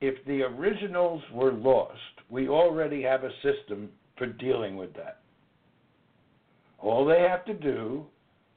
if 0.00 0.24
the 0.24 0.42
originals 0.42 1.22
were 1.30 1.52
lost, 1.52 1.98
we 2.30 2.48
already 2.48 3.02
have 3.02 3.24
a 3.24 3.32
system 3.42 3.90
for 4.16 4.26
dealing 4.26 4.76
with 4.76 4.94
that. 4.94 5.20
All 6.82 7.04
they 7.04 7.20
have 7.20 7.44
to 7.44 7.54
do 7.54 8.06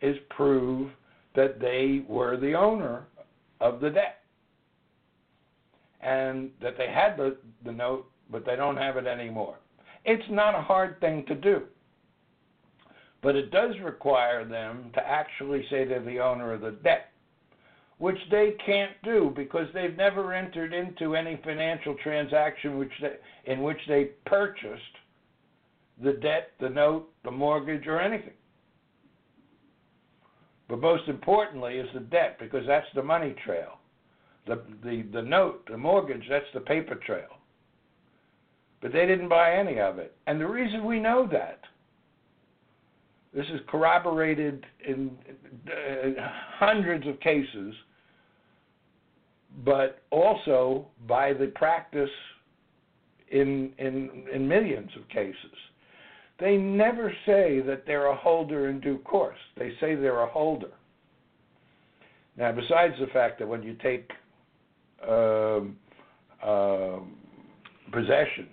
is 0.01 0.17
prove 0.29 0.91
that 1.35 1.59
they 1.59 2.03
were 2.07 2.37
the 2.37 2.53
owner 2.53 3.05
of 3.59 3.79
the 3.79 3.89
debt 3.89 4.19
and 6.01 6.51
that 6.61 6.77
they 6.77 6.87
had 6.87 7.17
the, 7.17 7.37
the 7.65 7.71
note, 7.71 8.05
but 8.29 8.45
they 8.45 8.55
don't 8.55 8.77
have 8.77 8.97
it 8.97 9.07
anymore. 9.07 9.57
It's 10.05 10.29
not 10.29 10.55
a 10.55 10.61
hard 10.61 10.99
thing 10.99 11.25
to 11.27 11.35
do. 11.35 11.63
But 13.21 13.35
it 13.35 13.51
does 13.51 13.73
require 13.81 14.43
them 14.43 14.91
to 14.95 15.07
actually 15.07 15.65
say 15.69 15.85
they're 15.85 16.03
the 16.03 16.19
owner 16.19 16.53
of 16.53 16.61
the 16.61 16.71
debt, 16.71 17.11
which 17.97 18.17
they 18.29 18.55
can't 18.65 18.91
do 19.03 19.31
because 19.33 19.67
they've 19.73 19.95
never 19.95 20.33
entered 20.33 20.73
into 20.73 21.15
any 21.15 21.39
financial 21.43 21.95
transaction 22.03 22.77
which 22.77 22.91
they, 23.01 23.51
in 23.51 23.63
which 23.63 23.79
they 23.87 24.09
purchased 24.25 24.81
the 26.01 26.13
debt, 26.13 26.51
the 26.59 26.69
note, 26.69 27.09
the 27.23 27.31
mortgage, 27.31 27.87
or 27.87 27.99
anything. 27.99 28.33
But 30.69 30.79
most 30.79 31.07
importantly 31.07 31.75
is 31.75 31.87
the 31.93 31.99
debt 31.99 32.37
because 32.39 32.65
that's 32.67 32.87
the 32.95 33.03
money 33.03 33.35
trail. 33.45 33.79
The, 34.47 34.61
the, 34.83 35.03
the 35.13 35.21
note, 35.21 35.67
the 35.69 35.77
mortgage, 35.77 36.23
that's 36.29 36.45
the 36.53 36.59
paper 36.61 36.95
trail. 36.95 37.29
But 38.81 38.91
they 38.91 39.05
didn't 39.05 39.29
buy 39.29 39.53
any 39.53 39.79
of 39.79 39.99
it. 39.99 40.15
And 40.27 40.41
the 40.41 40.47
reason 40.47 40.85
we 40.85 40.99
know 40.99 41.27
that, 41.31 41.61
this 43.33 43.45
is 43.53 43.61
corroborated 43.67 44.65
in 44.87 45.11
uh, 45.67 46.21
hundreds 46.59 47.07
of 47.07 47.19
cases 47.19 47.73
but 49.63 50.01
also 50.09 50.87
by 51.07 51.33
the 51.33 51.47
practice 51.47 52.09
in 53.31 53.71
in 53.77 54.25
in 54.33 54.47
millions 54.47 54.89
of 54.95 55.07
cases. 55.09 55.57
They 56.39 56.57
never 56.57 57.11
say 57.25 57.61
that 57.61 57.83
they're 57.85 58.07
a 58.07 58.15
holder 58.15 58.69
in 58.69 58.79
due 58.79 58.97
course. 58.99 59.37
They 59.57 59.71
say 59.79 59.95
they're 59.95 60.23
a 60.23 60.29
holder. 60.29 60.71
Now, 62.37 62.51
besides 62.51 62.95
the 62.99 63.07
fact 63.13 63.39
that 63.39 63.47
when 63.47 63.61
you 63.61 63.75
take 63.75 64.09
um, 65.07 65.77
uh, 66.43 66.99
possession 67.91 68.49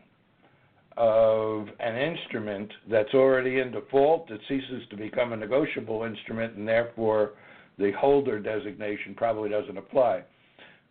of 0.96 1.68
an 1.78 1.96
instrument 1.96 2.70
that's 2.90 3.14
already 3.14 3.60
in 3.60 3.72
default, 3.72 4.30
it 4.30 4.40
ceases 4.48 4.82
to 4.90 4.96
become 4.96 5.32
a 5.32 5.36
negotiable 5.36 6.04
instrument, 6.04 6.56
and 6.56 6.68
therefore 6.68 7.32
the 7.78 7.92
holder 7.98 8.38
designation 8.38 9.14
probably 9.14 9.48
doesn't 9.48 9.78
apply. 9.78 10.22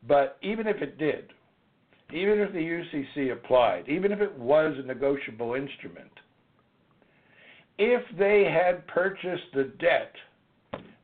But 0.07 0.37
even 0.41 0.65
if 0.65 0.77
it 0.81 0.97
did, 0.97 1.31
even 2.11 2.39
if 2.39 2.51
the 2.53 2.57
UCC 2.57 3.33
applied, 3.33 3.87
even 3.87 4.11
if 4.11 4.19
it 4.19 4.35
was 4.39 4.75
a 4.79 4.87
negotiable 4.87 5.53
instrument, 5.53 6.11
if 7.79 8.03
they 8.17 8.43
had 8.43 8.85
purchased 8.87 9.51
the 9.53 9.71
debt, 9.79 10.13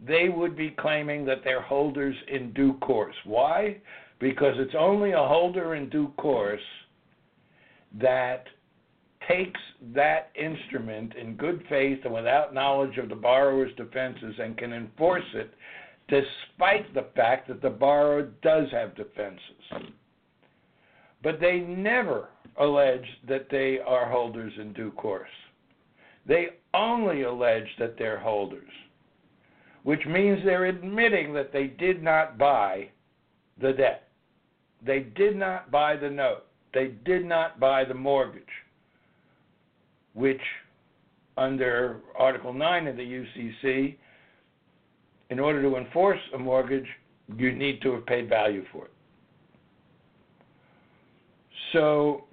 they 0.06 0.28
would 0.30 0.56
be 0.56 0.76
claiming 0.78 1.26
that 1.26 1.42
they're 1.44 1.62
holders 1.62 2.16
in 2.28 2.52
due 2.52 2.74
course. 2.76 3.16
Why? 3.24 3.78
Because 4.20 4.56
it's 4.58 4.76
only 4.78 5.14
a 5.14 5.18
holder 5.18 5.76
in 5.76 5.90
due 5.90 6.10
course 6.18 6.62
that 8.00 8.46
takes 9.28 9.60
that 9.94 10.30
instrument 10.36 11.16
in 11.16 11.36
good 11.36 11.64
faith 11.70 12.00
and 12.04 12.14
without 12.14 12.54
knowledge 12.54 12.98
of 12.98 13.10
the 13.10 13.16
borrower's 13.16 13.74
defenses 13.78 14.36
and 14.38 14.58
can 14.58 14.74
enforce 14.74 15.24
it 15.34 15.54
despite 16.08 16.94
the 16.94 17.08
fact 17.16 17.48
that 17.48 17.62
the 17.62 17.70
borrower 17.70 18.30
does 18.44 18.68
have 18.72 18.96
defenses. 18.96 19.40
But 21.24 21.40
they 21.40 21.60
never 21.60 22.30
allege 22.60 23.06
that 23.28 23.48
they 23.50 23.80
are 23.80 24.08
holders 24.10 24.54
in 24.60 24.74
due 24.74 24.92
course. 24.92 25.28
They 26.28 26.50
only 26.76 27.24
allege 27.24 27.68
that 27.80 27.98
they're 27.98 28.20
holders, 28.20 28.70
which 29.84 30.06
means 30.06 30.40
they're 30.44 30.66
admitting 30.66 31.34
that 31.34 31.54
they 31.54 31.68
did 31.68 32.04
not 32.04 32.38
buy 32.38 32.90
the 33.62 33.74
debt. 33.74 34.10
They 34.86 35.00
did 35.00 35.36
not 35.36 35.72
buy 35.72 35.96
the 35.96 36.10
note. 36.10 36.46
They 36.74 36.94
did 37.06 37.26
not 37.26 37.60
buy 37.60 37.86
the 37.86 37.94
mortgage, 37.94 38.44
which, 40.14 40.42
under 41.38 42.02
Article 42.18 42.54
9 42.54 42.88
of 42.88 42.98
the 42.98 43.04
UCC, 43.04 43.96
in 45.30 45.40
order 45.40 45.62
to 45.62 45.78
enforce 45.78 46.20
a 46.34 46.38
mortgage, 46.38 46.88
you 47.38 47.52
need 47.54 47.82
to 47.82 47.94
have 47.94 48.06
paid 48.06 48.30
value 48.30 48.64
for 48.72 48.86
it. 48.86 48.92
So, 51.74 52.26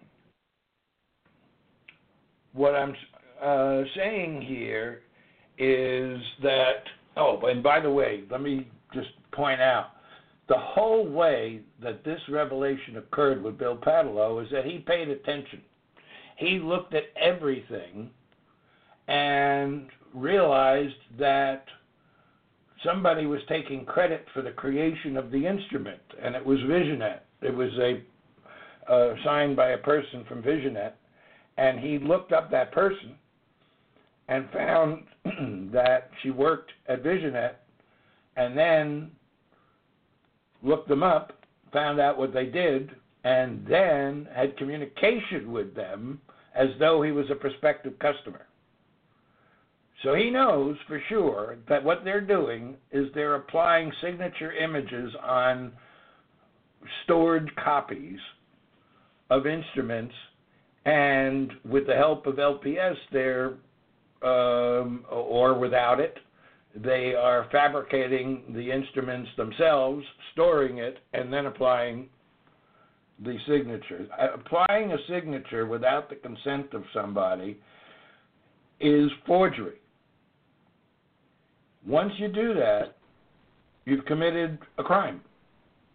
what 2.52 2.74
I'm 2.74 2.94
uh, 3.42 3.82
saying 3.96 4.42
here 4.42 5.02
is 5.58 6.20
that, 6.42 6.84
oh, 7.16 7.40
and 7.46 7.62
by 7.62 7.80
the 7.80 7.90
way, 7.90 8.24
let 8.30 8.40
me 8.40 8.68
just 8.94 9.08
point 9.32 9.60
out 9.60 9.90
the 10.48 10.58
whole 10.58 11.06
way 11.06 11.60
that 11.82 12.04
this 12.04 12.20
revelation 12.28 12.98
occurred 12.98 13.42
with 13.42 13.58
Bill 13.58 13.76
Paatalo 13.76 14.44
is 14.44 14.50
that 14.50 14.64
he 14.64 14.78
paid 14.78 15.08
attention. 15.08 15.62
He 16.36 16.58
looked 16.58 16.94
at 16.94 17.04
everything 17.20 18.10
and 19.08 19.88
realized 20.14 20.94
that 21.18 21.64
somebody 22.84 23.26
was 23.26 23.40
taking 23.48 23.84
credit 23.84 24.26
for 24.34 24.42
the 24.42 24.50
creation 24.50 25.16
of 25.16 25.30
the 25.30 25.46
instrument, 25.46 26.00
and 26.20 26.34
it 26.34 26.44
was 26.44 26.58
Visionet. 26.60 27.20
It 27.40 27.54
was 27.54 27.70
a 27.78 28.02
uh, 28.92 29.14
signed 29.24 29.56
by 29.56 29.70
a 29.70 29.78
person 29.78 30.24
from 30.28 30.42
Visionet, 30.42 30.92
and 31.56 31.78
he 31.78 31.98
looked 31.98 32.32
up 32.32 32.50
that 32.50 32.72
person 32.72 33.14
and 34.28 34.48
found 34.50 35.04
that 35.72 36.10
she 36.22 36.30
worked 36.30 36.72
at 36.88 37.02
Visionet, 37.02 37.54
and 38.36 38.56
then 38.56 39.10
looked 40.62 40.88
them 40.88 41.02
up, 41.02 41.32
found 41.72 42.00
out 42.00 42.18
what 42.18 42.32
they 42.32 42.46
did, 42.46 42.90
and 43.24 43.66
then 43.66 44.28
had 44.34 44.56
communication 44.56 45.52
with 45.52 45.74
them 45.74 46.20
as 46.54 46.68
though 46.78 47.02
he 47.02 47.12
was 47.12 47.26
a 47.30 47.34
prospective 47.34 47.98
customer. 47.98 48.46
So 50.02 50.14
he 50.14 50.30
knows 50.30 50.76
for 50.88 51.00
sure 51.08 51.56
that 51.68 51.82
what 51.82 52.04
they're 52.04 52.20
doing 52.20 52.76
is 52.90 53.06
they're 53.14 53.36
applying 53.36 53.92
signature 54.02 54.52
images 54.52 55.12
on 55.22 55.72
stored 57.04 57.54
copies 57.56 58.18
of 59.30 59.46
instruments, 59.46 60.14
and 60.84 61.52
with 61.64 61.86
the 61.86 61.94
help 61.94 62.26
of 62.26 62.36
LPS, 62.36 62.96
they're 63.12 63.54
um, 64.24 65.04
or 65.10 65.58
without 65.58 66.00
it, 66.00 66.16
they 66.74 67.14
are 67.14 67.48
fabricating 67.52 68.42
the 68.54 68.70
instruments 68.70 69.28
themselves, 69.36 70.04
storing 70.32 70.78
it, 70.78 70.98
and 71.12 71.32
then 71.32 71.46
applying 71.46 72.08
the 73.24 73.36
signature. 73.46 74.06
Applying 74.34 74.92
a 74.92 74.96
signature 75.08 75.66
without 75.66 76.08
the 76.08 76.16
consent 76.16 76.72
of 76.72 76.82
somebody 76.94 77.58
is 78.80 79.10
forgery. 79.26 79.76
Once 81.86 82.12
you 82.18 82.28
do 82.28 82.54
that, 82.54 82.96
you've 83.84 84.04
committed 84.06 84.58
a 84.78 84.82
crime. 84.82 85.20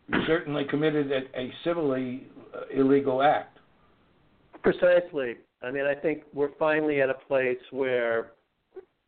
You 0.09 0.19
certainly 0.27 0.63
committed 0.69 1.11
a, 1.11 1.39
a 1.39 1.51
civilly 1.63 2.27
uh, 2.55 2.61
illegal 2.73 3.21
act. 3.21 3.57
Precisely. 4.61 5.35
I 5.61 5.71
mean, 5.71 5.85
I 5.85 5.95
think 5.95 6.23
we're 6.33 6.55
finally 6.59 7.01
at 7.01 7.09
a 7.09 7.15
place 7.15 7.57
where 7.71 8.31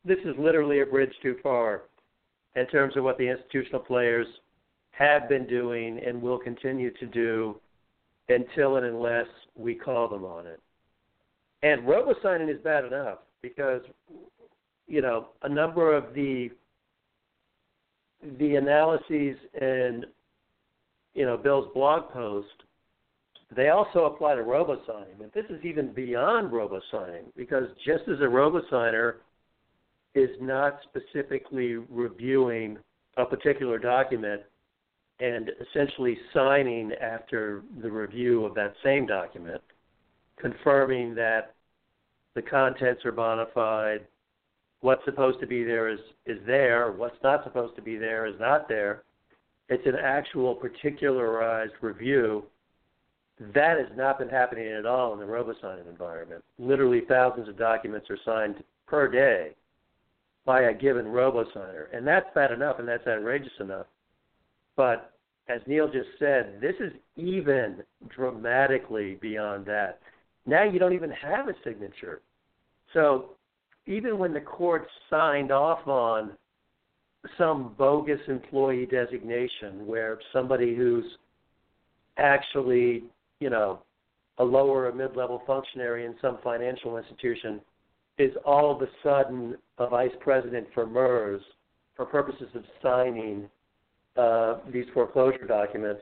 this 0.06 0.18
is 0.26 0.36
literally 0.38 0.82
a 0.82 0.86
bridge 0.86 1.14
too 1.22 1.38
far 1.44 1.84
in 2.56 2.66
terms 2.68 2.98
of 2.98 3.04
what 3.04 3.18
the 3.18 3.28
institutional 3.28 3.82
players 3.82 4.28
have 4.92 5.30
been 5.30 5.46
doing 5.46 6.00
and 6.06 6.22
will 6.22 6.40
continue 6.40 6.92
to 6.98 7.06
do 7.06 7.60
until 8.30 8.78
and 8.78 8.86
unless 8.86 9.28
we 9.56 9.76
call 9.76 10.08
them 10.08 10.24
on 10.26 10.48
it. 10.48 10.60
And 11.62 11.88
robo 11.88 12.16
signing 12.24 12.50
is 12.50 12.60
bad 12.64 12.86
enough 12.86 13.20
because, 13.42 13.82
you 14.88 15.02
know, 15.02 15.30
a 15.44 15.50
number 15.50 15.96
of 15.96 16.14
the 16.14 16.50
the 18.38 18.56
analyses 18.56 19.38
in 19.62 20.04
you 21.14 21.26
know 21.26 21.38
Bill's 21.38 21.72
blog 21.74 22.12
post, 22.12 22.48
they 23.56 23.70
also 23.70 24.06
apply 24.06 24.36
to 24.36 24.44
robo-signing. 24.44 25.22
And 25.22 25.32
this 25.34 25.46
is 25.50 25.64
even 25.64 25.92
beyond 25.94 26.52
robo-signing 26.52 27.26
because 27.36 27.66
just 27.86 28.08
as 28.08 28.20
a 28.22 28.28
robo-signer 28.28 29.18
is 30.16 30.30
not 30.40 30.80
specifically 30.84 31.76
reviewing 31.90 32.78
a 33.18 33.26
particular 33.26 33.80
document 33.80 34.42
and 35.20 35.52
essentially 35.62 36.18
signing 36.34 36.92
after 37.02 37.64
the 37.82 37.92
review 37.92 38.46
of 38.46 38.56
that 38.56 38.74
same 38.84 39.06
document, 39.06 39.62
confirming 40.40 41.14
that 41.16 41.56
the 42.36 42.42
contents 42.42 43.04
are 43.04 43.12
bona 43.12 43.46
fide, 43.54 44.08
what's 44.82 45.04
supposed 45.04 45.40
to 45.42 45.48
be 45.48 45.64
there 45.64 45.90
is 45.90 46.00
is 46.26 46.38
there, 46.46 46.92
what's 46.92 47.22
not 47.24 47.44
supposed 47.44 47.76
to 47.76 47.82
be 47.82 47.98
there 47.98 48.26
is 48.26 48.36
not 48.40 48.70
there. 48.70 49.04
It's 49.68 49.86
an 49.86 49.96
actual 50.02 50.56
particularized 50.56 51.74
review. 51.82 52.44
That 53.40 53.78
has 53.78 53.88
not 53.96 54.20
been 54.20 54.30
happening 54.30 54.68
at 54.68 54.86
all 54.86 55.14
in 55.14 55.20
the 55.20 55.26
RoboSigning 55.26 55.90
environment. 55.90 56.44
Literally 56.58 57.02
thousands 57.08 57.48
of 57.48 57.58
documents 57.58 58.10
are 58.10 58.18
signed 58.26 58.64
per 58.86 59.08
day 59.08 59.56
by 60.46 60.64
a 60.64 60.74
given 60.74 61.06
RoboSigner, 61.06 61.86
and 61.94 62.06
that's 62.06 62.26
bad 62.36 62.52
enough 62.52 62.80
and 62.80 62.88
that's 62.88 63.08
outrageous 63.08 63.52
enough. 63.60 63.86
But 64.76 65.14
as 65.48 65.62
Neil 65.68 65.88
just 65.88 66.10
said, 66.20 66.60
this 66.62 66.76
is 66.80 66.92
even 67.16 67.84
dramatically 68.10 69.16
beyond 69.22 69.66
that. 69.66 70.00
Now 70.46 70.64
you 70.64 70.80
don't 70.80 70.94
even 70.94 71.12
have 71.12 71.48
a 71.48 71.54
signature. 71.64 72.22
So 72.94 73.32
even 73.88 74.18
when 74.18 74.34
the 74.34 74.42
court 74.42 74.88
signed 75.10 75.52
off 75.52 75.88
on 75.88 76.32
some 77.38 77.74
bogus 77.78 78.20
employee 78.28 78.86
designation 78.86 79.86
where 79.86 80.20
somebody 80.32 80.76
who's 80.76 81.06
actually, 82.18 83.04
you 83.40 83.50
know, 83.50 83.82
a 84.38 84.44
lower 84.44 84.88
or 84.88 84.94
mid-level 84.94 85.42
functionary 85.46 86.06
in 86.06 86.16
some 86.22 86.38
financial 86.44 86.98
institution 86.98 87.62
is 88.18 88.32
all 88.46 88.76
of 88.76 88.82
a 88.82 88.88
sudden 89.04 89.56
a 89.78 89.88
vice 89.88 90.12
president 90.20 90.68
for 90.74 90.86
MERS 90.86 91.42
for 91.96 92.06
purposes 92.06 92.48
of 92.56 92.64
signing 92.82 93.50
uh, 94.18 94.58
these 94.72 94.86
foreclosure 94.94 95.46
documents. 95.46 96.02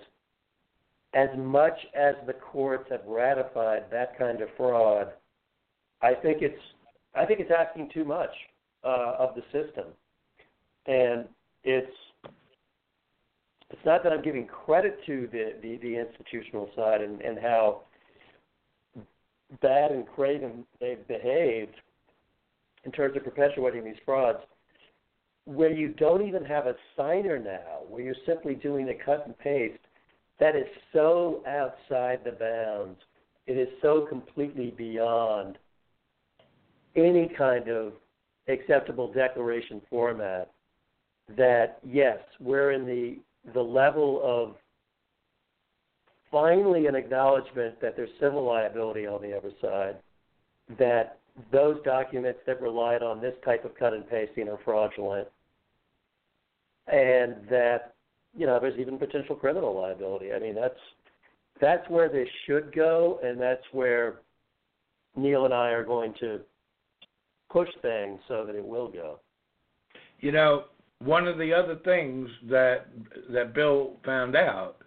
As 1.13 1.29
much 1.37 1.77
as 1.95 2.15
the 2.25 2.33
courts 2.33 2.85
have 2.91 3.01
ratified 3.05 3.85
that 3.91 4.17
kind 4.17 4.41
of 4.41 4.49
fraud, 4.57 5.13
I 6.01 6.13
think 6.13 6.41
it's 6.41 6.61
I 7.15 7.25
think 7.25 7.39
it's 7.39 7.51
asking 7.51 7.89
too 7.93 8.05
much 8.05 8.29
uh, 8.83 9.13
of 9.17 9.33
the 9.35 9.41
system, 9.51 9.85
and 10.85 11.25
it's 11.63 11.91
it's 13.69 13.85
not 13.85 14.03
that 14.03 14.13
I'm 14.13 14.21
giving 14.21 14.47
credit 14.47 14.99
to 15.05 15.27
the 15.31 15.53
the, 15.61 15.77
the 15.77 15.99
institutional 15.99 16.69
side 16.75 17.01
and, 17.01 17.21
and 17.21 17.37
how 17.37 17.81
bad 19.61 19.91
and 19.91 20.05
craven 20.07 20.65
they've 20.79 21.07
behaved 21.07 21.75
in 22.83 22.91
terms 22.91 23.15
of 23.15 23.23
perpetuating 23.23 23.83
these 23.83 23.95
frauds. 24.05 24.39
Where 25.45 25.71
you 25.71 25.89
don't 25.89 26.27
even 26.27 26.43
have 26.43 26.67
a 26.67 26.75
signer 26.97 27.39
now, 27.39 27.83
where 27.87 28.01
you're 28.01 28.15
simply 28.25 28.55
doing 28.55 28.89
a 28.89 29.05
cut 29.05 29.23
and 29.25 29.37
paste, 29.39 29.79
that 30.39 30.55
is 30.55 30.67
so 30.91 31.41
outside 31.47 32.19
the 32.25 32.31
bounds. 32.31 32.99
It 33.45 33.53
is 33.53 33.69
so 33.81 34.05
completely 34.09 34.71
beyond 34.77 35.57
any 36.97 37.31
kind 37.37 37.69
of 37.69 37.93
acceptable 38.49 39.11
declaration 39.11 39.81
format 39.89 40.51
that 41.37 41.79
yes, 41.83 42.19
we're 42.39 42.71
in 42.71 42.85
the 42.85 43.17
the 43.53 43.61
level 43.61 44.21
of 44.23 44.55
finally 46.31 46.87
an 46.87 46.95
acknowledgement 46.95 47.79
that 47.81 47.95
there's 47.95 48.09
civil 48.19 48.43
liability 48.43 49.05
on 49.07 49.21
the 49.21 49.35
other 49.35 49.51
side, 49.61 49.95
that 50.77 51.19
those 51.51 51.77
documents 51.85 52.39
that 52.45 52.61
relied 52.61 53.03
on 53.03 53.21
this 53.21 53.35
type 53.45 53.63
of 53.63 53.75
cut 53.77 53.93
and 53.93 54.09
pasting 54.09 54.49
are 54.49 54.59
fraudulent, 54.65 55.27
and 56.87 57.35
that 57.49 57.93
you 58.35 58.45
know 58.45 58.59
there's 58.59 58.79
even 58.79 58.97
potential 58.97 59.35
criminal 59.35 59.79
liability. 59.79 60.33
I 60.33 60.39
mean 60.39 60.55
that's 60.55 60.79
that's 61.61 61.87
where 61.89 62.09
this 62.09 62.27
should 62.45 62.73
go, 62.73 63.19
and 63.23 63.39
that's 63.39 63.63
where 63.71 64.21
Neil 65.15 65.45
and 65.45 65.53
I 65.53 65.69
are 65.69 65.83
going 65.83 66.13
to 66.19 66.41
push 67.49 67.69
things 67.81 68.19
so 68.27 68.45
that 68.45 68.55
it 68.55 68.65
will 68.65 68.89
go. 68.89 69.19
You 70.19 70.31
know, 70.31 70.65
one 70.99 71.27
of 71.27 71.37
the 71.37 71.53
other 71.53 71.75
things 71.83 72.29
that 72.49 72.87
that 73.29 73.53
Bill 73.53 73.93
found 74.03 74.35
out 74.35 74.77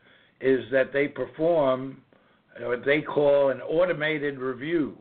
is 0.41 0.65
that 0.73 0.93
they 0.93 1.07
perform 1.07 2.03
what 2.61 2.85
they 2.85 3.01
call 3.01 3.51
an 3.51 3.61
automated 3.61 4.39
review 4.39 4.97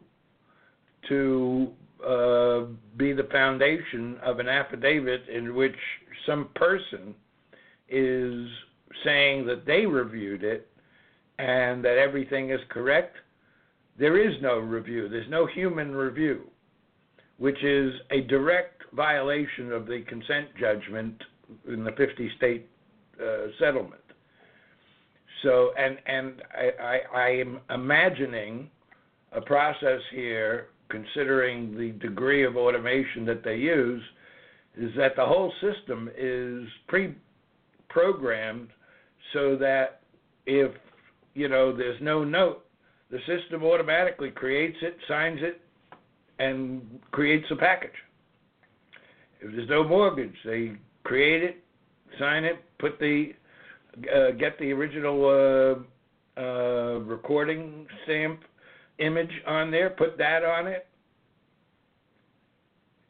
to 1.08 1.72
uh, 2.06 2.62
be 2.98 3.14
the 3.14 3.28
foundation 3.32 4.18
of 4.24 4.40
an 4.40 4.48
affidavit 4.48 5.28
in 5.28 5.56
which 5.56 5.76
some 6.26 6.50
person 6.56 7.16
is 7.90 8.48
saying 9.04 9.46
that 9.46 9.66
they 9.66 9.86
reviewed 9.86 10.44
it 10.44 10.70
and 11.40 11.84
that 11.84 11.98
everything 11.98 12.52
is 12.52 12.60
correct. 12.70 13.16
There 13.98 14.18
is 14.18 14.36
no 14.42 14.60
review. 14.60 15.10
There's 15.10 15.30
no 15.30 15.46
human 15.46 15.94
review, 15.96 16.44
which 17.40 17.64
is 17.64 17.94
a 18.12 18.22
direct 18.22 18.84
violation 18.94 19.72
of 19.72 19.88
the 19.88 20.02
consent 20.08 20.50
judgment 20.60 21.16
in 21.68 21.84
the 21.84 21.92
50 21.92 22.30
state 22.38 22.70
uh, 23.20 23.48
settlement. 23.58 24.02
So, 25.42 25.72
and 25.78 25.98
and 26.06 26.42
I, 26.54 26.84
I, 26.84 27.00
I 27.16 27.30
am 27.30 27.60
imagining 27.70 28.70
a 29.32 29.42
process 29.42 30.02
here, 30.12 30.68
considering 30.90 31.78
the 31.78 31.92
degree 31.92 32.44
of 32.44 32.58
automation 32.58 33.26
that 33.26 33.44
they 33.44 33.56
use, 33.56 34.04
is 34.78 34.92
that 34.98 35.16
the 35.16 35.26
whole 35.26 35.54
system 35.62 36.10
is 36.18 36.68
pre-programmed 36.88 38.70
so 39.34 39.56
that 39.56 40.02
if 40.46 40.72
you 41.36 41.48
know 41.48 41.76
there's 41.76 42.02
no 42.02 42.24
note, 42.26 42.66
the 43.12 43.20
system 43.26 43.64
automatically 43.64 44.32
creates 44.32 44.78
it, 44.82 44.98
signs 45.08 45.40
it, 45.42 45.62
and 46.40 47.00
creates 47.12 47.46
a 47.52 47.56
package. 47.56 47.92
If 49.42 49.52
there's 49.56 49.70
no 49.70 49.88
mortgage, 49.88 50.36
they 50.46 50.74
create 51.04 51.44
it, 51.44 51.64
sign 52.18 52.44
it, 52.44 52.58
put 52.80 53.00
the 53.00 53.34
uh, 54.14 54.32
get 54.32 54.58
the 54.60 54.72
original 54.72 55.26
uh, 56.38 56.40
uh, 56.40 57.00
recording 57.00 57.88
stamp 58.04 58.42
image 59.00 59.32
on 59.46 59.72
there, 59.72 59.90
put 59.90 60.18
that 60.18 60.44
on 60.44 60.68
it. 60.68 60.88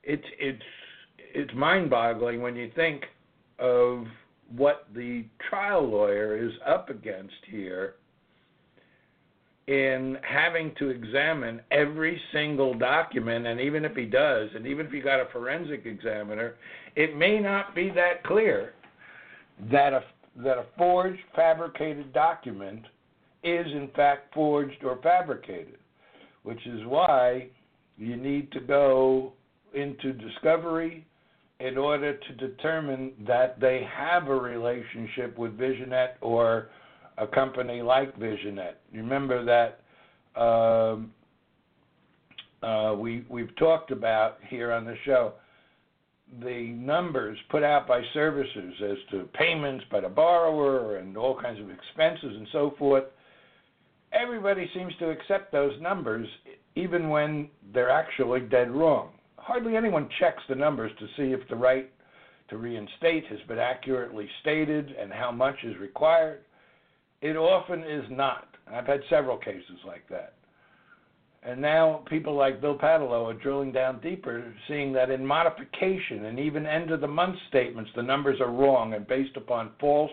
It's 0.03 0.25
it's 0.39 0.63
it's 1.33 1.53
mind-boggling 1.53 2.41
when 2.41 2.55
you 2.55 2.71
think 2.75 3.03
of 3.59 4.05
what 4.55 4.87
the 4.95 5.25
trial 5.49 5.87
lawyer 5.87 6.37
is 6.37 6.51
up 6.65 6.89
against 6.89 7.35
here 7.47 7.95
in 9.69 10.17
having 10.23 10.73
to 10.79 10.89
examine 10.89 11.61
every 11.69 12.19
single 12.33 12.73
document, 12.73 13.45
and 13.45 13.61
even 13.61 13.85
if 13.85 13.95
he 13.95 14.05
does, 14.05 14.49
and 14.55 14.65
even 14.65 14.87
if 14.87 14.91
you 14.91 15.03
got 15.03 15.19
a 15.19 15.25
forensic 15.31 15.85
examiner, 15.85 16.55
it 16.95 17.15
may 17.15 17.39
not 17.39 17.75
be 17.75 17.91
that 17.91 18.23
clear 18.23 18.73
that 19.71 19.93
a 19.93 20.03
that 20.37 20.57
a 20.57 20.65
forged, 20.75 21.21
fabricated 21.35 22.11
document 22.13 22.81
is 23.43 23.67
in 23.67 23.89
fact 23.95 24.33
forged 24.33 24.83
or 24.83 24.97
fabricated, 25.03 25.77
which 26.41 26.65
is 26.65 26.83
why 26.85 27.47
you 27.95 28.15
need 28.15 28.51
to 28.51 28.59
go 28.61 29.33
into 29.75 30.13
discovery 30.13 31.05
in 31.59 31.77
order 31.77 32.17
to 32.17 32.33
determine 32.33 33.11
that 33.27 33.59
they 33.59 33.87
have 33.95 34.29
a 34.29 34.35
relationship 34.35 35.37
with 35.37 35.55
Visionet 35.59 36.13
or 36.21 36.69
a 37.19 37.27
company 37.27 37.81
like 37.81 38.17
Visionet. 38.17 38.75
Remember 38.93 39.43
that 39.45 40.39
um, 40.39 41.11
uh, 42.63 42.95
we 42.95 43.25
we've 43.29 43.55
talked 43.57 43.91
about 43.91 44.37
here 44.49 44.71
on 44.71 44.85
the 44.85 44.95
show 45.05 45.33
the 46.43 46.73
numbers 46.77 47.37
put 47.49 47.63
out 47.63 47.87
by 47.87 48.01
servicers 48.15 48.81
as 48.81 48.97
to 49.11 49.27
payments 49.33 49.83
by 49.91 49.99
the 49.99 50.09
borrower 50.09 50.97
and 50.97 51.17
all 51.17 51.39
kinds 51.39 51.59
of 51.59 51.69
expenses 51.69 52.35
and 52.37 52.47
so 52.51 52.73
forth. 52.77 53.05
Everybody 54.11 54.69
seems 54.73 54.93
to 54.99 55.09
accept 55.09 55.51
those 55.51 55.73
numbers 55.81 56.27
even 56.75 57.09
when 57.09 57.49
they're 57.73 57.89
actually 57.89 58.41
dead 58.41 58.71
wrong. 58.71 59.09
Hardly 59.37 59.75
anyone 59.75 60.09
checks 60.19 60.43
the 60.47 60.55
numbers 60.55 60.91
to 60.99 61.07
see 61.17 61.33
if 61.33 61.47
the 61.49 61.55
right 61.55 61.91
to 62.49 62.57
reinstate 62.57 63.25
has 63.27 63.39
been 63.47 63.59
accurately 63.59 64.27
stated 64.41 64.91
and 64.99 65.11
how 65.11 65.31
much 65.31 65.55
is 65.63 65.77
required. 65.77 66.41
It 67.21 67.35
often 67.35 67.83
is 67.83 68.05
not. 68.09 68.47
I've 68.71 68.87
had 68.87 69.01
several 69.09 69.37
cases 69.37 69.79
like 69.85 70.07
that. 70.09 70.33
And 71.41 71.61
now 71.61 72.03
people 72.09 72.35
like 72.35 72.61
Bill 72.61 72.77
Paatalo 72.77 73.25
are 73.25 73.33
drilling 73.33 73.71
down 73.71 74.01
deeper, 74.01 74.53
seeing 74.67 74.91
that 74.93 75.09
in 75.09 75.25
modification 75.25 76.25
and 76.25 76.37
even 76.37 76.65
end 76.65 76.91
of 76.91 77.01
the 77.01 77.07
month 77.07 77.37
statements, 77.47 77.89
the 77.95 78.03
numbers 78.03 78.41
are 78.41 78.51
wrong 78.51 78.93
and 78.93 79.07
based 79.07 79.37
upon 79.37 79.71
false 79.79 80.11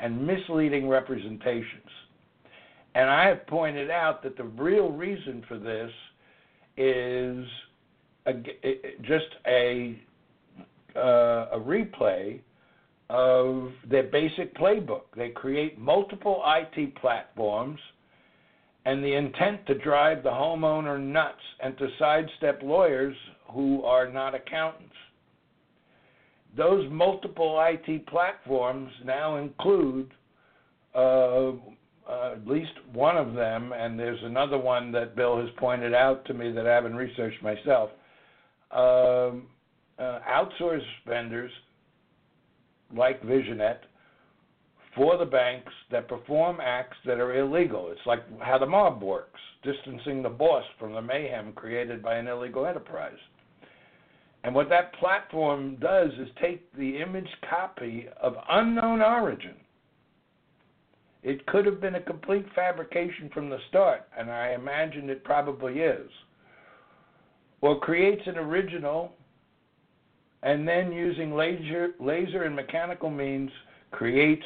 and 0.00 0.26
misleading 0.26 0.88
representations. 0.88 1.90
And 2.96 3.08
I 3.08 3.28
have 3.28 3.46
pointed 3.46 3.90
out 3.90 4.22
that 4.24 4.36
the 4.36 4.44
real 4.44 4.90
reason 4.90 5.44
for 5.48 5.58
this 5.58 5.90
is 6.76 7.46
a, 8.26 8.32
just 9.02 9.26
a 9.46 9.98
uh, 10.96 11.48
a 11.52 11.58
replay 11.58 12.40
of 13.10 13.70
their 13.88 14.04
basic 14.04 14.54
playbook. 14.56 15.02
They 15.16 15.30
create 15.30 15.78
multiple 15.78 16.42
IT 16.46 16.96
platforms 16.96 17.78
and 18.86 19.02
the 19.02 19.14
intent 19.14 19.66
to 19.66 19.78
drive 19.78 20.22
the 20.22 20.30
homeowner 20.30 21.00
nuts 21.00 21.40
and 21.62 21.76
to 21.78 21.88
sidestep 21.98 22.60
lawyers 22.62 23.16
who 23.50 23.82
are 23.84 24.08
not 24.08 24.34
accountants. 24.34 24.94
Those 26.56 26.88
multiple 26.90 27.62
IT 27.66 28.06
platforms 28.06 28.90
now 29.04 29.36
include 29.36 30.10
uh, 30.94 31.52
uh, 32.08 32.32
at 32.32 32.46
least 32.46 32.72
one 32.92 33.16
of 33.16 33.34
them, 33.34 33.72
and 33.72 33.98
there's 33.98 34.22
another 34.22 34.58
one 34.58 34.92
that 34.92 35.16
Bill 35.16 35.40
has 35.40 35.48
pointed 35.56 35.94
out 35.94 36.24
to 36.26 36.34
me 36.34 36.52
that 36.52 36.66
I 36.66 36.74
haven't 36.74 36.94
researched 36.94 37.42
myself. 37.42 37.90
Um, 38.70 39.46
uh, 39.98 40.18
outsource 40.28 40.84
vendors 41.06 41.50
like 42.96 43.22
Visionet 43.22 43.78
for 44.94 45.16
the 45.16 45.24
banks 45.24 45.72
that 45.90 46.08
perform 46.08 46.58
acts 46.62 46.96
that 47.04 47.18
are 47.18 47.38
illegal. 47.38 47.88
It's 47.90 48.06
like 48.06 48.22
how 48.40 48.58
the 48.58 48.66
mob 48.66 49.02
works, 49.02 49.40
distancing 49.62 50.22
the 50.22 50.28
boss 50.28 50.64
from 50.78 50.92
the 50.94 51.02
mayhem 51.02 51.52
created 51.52 52.02
by 52.02 52.16
an 52.16 52.28
illegal 52.28 52.66
enterprise. 52.66 53.18
And 54.44 54.54
what 54.54 54.68
that 54.68 54.94
platform 54.94 55.76
does 55.76 56.12
is 56.12 56.28
take 56.40 56.70
the 56.74 56.98
image 56.98 57.28
copy 57.48 58.06
of 58.20 58.36
unknown 58.50 59.00
origin. 59.00 59.54
It 61.22 61.46
could 61.46 61.64
have 61.64 61.80
been 61.80 61.94
a 61.94 62.02
complete 62.02 62.44
fabrication 62.54 63.30
from 63.32 63.48
the 63.48 63.58
start, 63.70 64.06
and 64.16 64.30
I 64.30 64.52
imagine 64.52 65.08
it 65.08 65.24
probably 65.24 65.80
is. 65.80 66.10
Or 67.62 67.80
creates 67.80 68.20
an 68.26 68.36
original 68.36 69.12
and 70.44 70.68
then 70.68 70.92
using 70.92 71.34
laser, 71.34 71.94
laser 71.98 72.44
and 72.44 72.54
mechanical 72.54 73.10
means 73.10 73.50
creates 73.90 74.44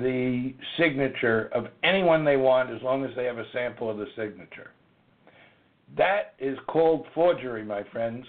the 0.00 0.52
signature 0.76 1.48
of 1.54 1.68
anyone 1.84 2.24
they 2.24 2.36
want 2.36 2.70
as 2.70 2.82
long 2.82 3.04
as 3.04 3.14
they 3.14 3.24
have 3.24 3.38
a 3.38 3.50
sample 3.52 3.88
of 3.88 3.98
the 3.98 4.08
signature. 4.16 4.72
That 5.96 6.34
is 6.40 6.58
called 6.66 7.06
forgery, 7.14 7.64
my 7.64 7.84
friends, 7.92 8.26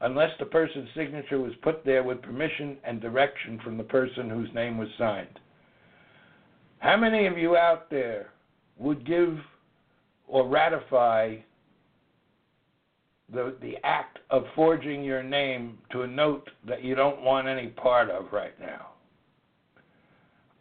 unless 0.00 0.30
the 0.38 0.44
person's 0.44 0.88
signature 0.94 1.40
was 1.40 1.52
put 1.62 1.84
there 1.84 2.04
with 2.04 2.22
permission 2.22 2.76
and 2.84 3.00
direction 3.00 3.58
from 3.64 3.76
the 3.76 3.82
person 3.82 4.30
whose 4.30 4.52
name 4.54 4.78
was 4.78 4.88
signed. 4.98 5.40
How 6.78 6.96
many 6.96 7.26
of 7.26 7.36
you 7.36 7.56
out 7.56 7.90
there 7.90 8.30
would 8.78 9.04
give 9.04 9.36
or 10.28 10.46
ratify 10.46 11.38
the 13.32 13.56
the 13.60 13.76
act 13.84 14.18
of 14.30 14.44
forging 14.54 15.04
your 15.04 15.22
name 15.22 15.78
to 15.92 16.02
a 16.02 16.06
note 16.06 16.48
that 16.66 16.82
you 16.82 16.94
don't 16.94 17.22
want 17.22 17.48
any 17.48 17.68
part 17.68 18.10
of 18.10 18.32
right 18.32 18.58
now? 18.60 18.88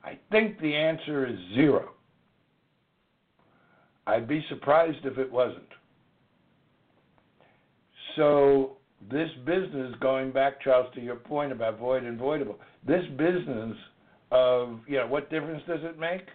I 0.04 0.18
think 0.32 0.60
the 0.60 0.76
answer 0.76 1.26
is 1.26 1.38
zero. 1.54 1.92
I'd 4.06 4.28
be 4.28 4.44
surprised 4.48 5.06
if 5.06 5.18
it 5.18 5.30
wasn't. 5.32 5.68
So 8.16 8.78
this 9.12 9.30
business, 9.46 9.94
going 10.00 10.32
back, 10.32 10.62
Charles, 10.62 10.88
to 10.96 11.02
your 11.02 11.18
point 11.18 11.52
about 11.52 11.78
void 11.78 12.04
and 12.04 12.20
voidable, 12.20 12.56
this 12.86 13.04
business 13.18 13.76
of 14.32 14.80
you 14.88 14.98
know 14.98 15.08
what 15.08 15.30
difference 15.30 15.62
does 15.68 15.82
it 15.84 16.00
make? 16.00 16.26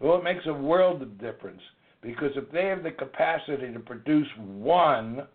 Well, 0.00 0.18
it 0.18 0.24
makes 0.24 0.44
a 0.46 0.52
world 0.52 1.02
of 1.02 1.18
difference 1.20 1.62
because 2.02 2.30
if 2.34 2.50
they 2.50 2.66
have 2.66 2.82
the 2.82 2.90
capacity 2.90 3.72
to 3.72 3.78
produce 3.78 4.26
one 4.36 5.26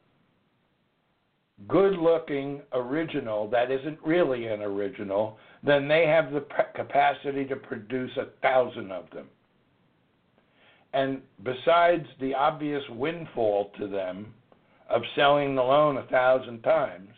good-looking 1.67 2.61
original 2.73 3.49
that 3.49 3.71
isn't 3.71 3.97
really 4.05 4.47
an 4.47 4.61
original, 4.61 5.37
then 5.63 5.87
they 5.87 6.05
have 6.05 6.31
the 6.31 6.45
capacity 6.75 7.45
to 7.45 7.55
produce 7.55 8.15
a 8.17 8.27
thousand 8.41 8.91
of 8.91 9.09
them. 9.11 9.27
And 10.93 11.21
besides 11.43 12.05
the 12.21 12.33
obvious 12.33 12.83
windfall 12.89 13.71
to 13.79 13.87
them 13.87 14.33
of 14.89 15.01
selling 15.15 15.55
the 15.55 15.63
loan 15.63 15.97
a 15.97 16.03
thousand 16.03 16.61
times, 16.61 17.09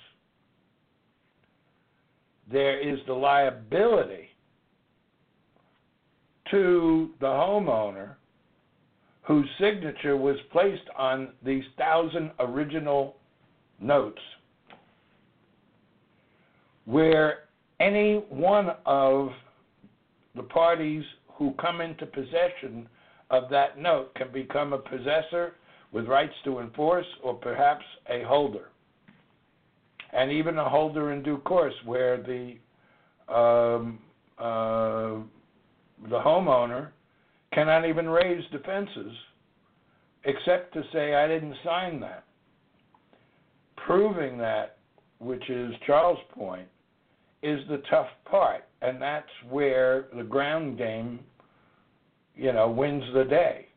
there 2.52 2.80
is 2.80 2.99
the 3.06 3.13
liability 3.13 4.30
to 6.49 7.12
the 7.19 7.28
homeowner 7.28 8.15
whose 9.21 9.47
signature 9.60 10.17
was 10.17 10.38
placed 10.52 10.89
on 10.97 11.30
these 11.43 11.63
thousand 11.78 12.32
original 12.39 13.17
notes, 13.82 14.22
where 16.86 17.39
any 17.80 18.15
one 18.30 18.72
of 18.86 19.30
the 20.36 20.44
parties 20.44 21.04
who 21.34 21.54
come 21.54 21.82
into 21.82 22.06
possession 22.06 22.88
of 23.30 23.50
that 23.50 23.78
note 23.78 24.13
can 24.15 24.32
become 24.32 24.74
a 24.74 24.78
possessor 24.78 25.56
with 25.92 26.06
rights 26.08 26.34
to 26.44 26.60
enforce 26.60 27.06
or 27.24 27.34
perhaps 27.34 27.86
a 28.10 28.24
holder. 28.24 28.70
And 30.13 30.32
even 30.32 30.58
a 30.58 30.68
holder 30.68 31.13
in 31.13 31.24
due 31.24 31.38
course 31.38 31.74
where 31.86 32.18
the 32.18 32.56
um, 33.34 34.00
uh, 34.39 35.22
the 36.10 36.20
homeowner 36.20 36.89
cannot 37.54 37.88
even 37.88 38.10
raise 38.10 38.44
defenses 38.52 39.12
except 40.24 40.74
to 40.74 40.84
say 40.92 41.13
I 41.13 41.28
didn't 41.28 41.56
sign 41.63 42.00
that. 42.00 42.24
Proving 43.86 44.38
that, 44.38 44.78
which 45.20 45.50
is 45.50 45.74
Charles' 45.86 46.20
point, 46.34 46.68
is 47.42 47.60
the 47.70 47.82
tough 47.89 48.08
part, 48.26 48.65
and 48.82 49.02
that's 49.02 49.30
where 49.50 50.06
the 50.15 50.24
ground 50.24 50.78
game, 50.78 51.20
you 52.36 52.54
know, 52.54 52.70
wins 52.70 53.04
the 53.13 53.24
day. 53.24 53.68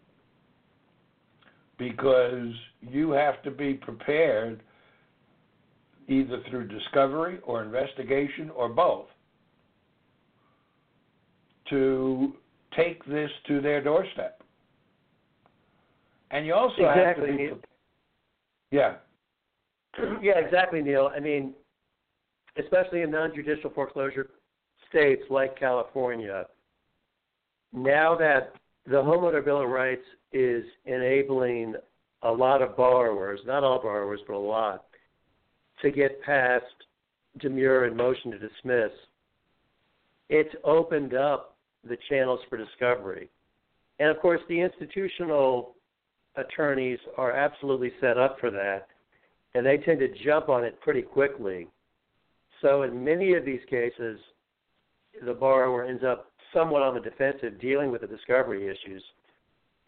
Because 1.78 2.52
you 2.80 3.10
have 3.10 3.42
to 3.42 3.50
be 3.50 3.74
prepared 3.74 4.62
either 6.08 6.42
through 6.50 6.68
discovery 6.68 7.38
or 7.44 7.62
investigation 7.62 8.50
or 8.50 8.68
both 8.68 9.06
to 11.70 12.34
take 12.76 13.04
this 13.06 13.30
to 13.46 13.60
their 13.60 13.82
doorstep. 13.82 14.42
And 16.30 16.46
you 16.46 16.54
also 16.54 16.82
exactly. 16.82 17.30
have 17.30 17.38
to 17.38 17.54
be 17.54 17.60
Yeah. 18.70 18.96
Yeah, 20.22 20.38
exactly, 20.38 20.80
Neil. 20.82 21.10
I 21.14 21.20
mean, 21.20 21.54
especially 22.56 23.02
in 23.02 23.10
non-judicial 23.10 23.70
foreclosure 23.70 24.30
states 24.88 25.22
like 25.30 25.58
California, 25.58 26.46
now 27.72 28.14
that 28.16 28.54
the 28.86 28.96
homeowner 28.96 29.44
bill 29.44 29.62
of 29.62 29.68
rights 29.68 30.04
is 30.32 30.64
enabling 30.86 31.74
a 32.22 32.30
lot 32.30 32.62
of 32.62 32.76
borrowers, 32.76 33.40
not 33.46 33.64
all 33.64 33.80
borrowers, 33.80 34.20
but 34.26 34.34
a 34.34 34.38
lot, 34.38 34.84
to 35.82 35.90
get 35.90 36.22
past 36.22 36.64
demur 37.40 37.84
and 37.84 37.96
motion 37.96 38.30
to 38.30 38.38
dismiss, 38.38 38.92
it's 40.28 40.54
opened 40.64 41.14
up 41.14 41.56
the 41.88 41.96
channels 42.08 42.40
for 42.48 42.56
discovery. 42.56 43.28
And 43.98 44.08
of 44.08 44.20
course, 44.20 44.40
the 44.48 44.60
institutional 44.60 45.74
attorneys 46.36 46.98
are 47.16 47.32
absolutely 47.32 47.92
set 48.00 48.18
up 48.18 48.38
for 48.40 48.50
that, 48.50 48.88
and 49.54 49.64
they 49.64 49.78
tend 49.78 50.00
to 50.00 50.08
jump 50.24 50.48
on 50.48 50.64
it 50.64 50.80
pretty 50.80 51.02
quickly 51.02 51.68
so 52.62 52.82
in 52.82 53.04
many 53.04 53.34
of 53.34 53.44
these 53.44 53.60
cases, 53.68 54.18
the 55.26 55.34
borrower 55.34 55.84
ends 55.84 56.02
up 56.04 56.30
somewhat 56.54 56.82
on 56.82 56.94
the 56.94 57.00
defensive 57.00 57.60
dealing 57.60 57.90
with 57.90 58.00
the 58.00 58.06
discovery 58.06 58.68
issues, 58.68 59.02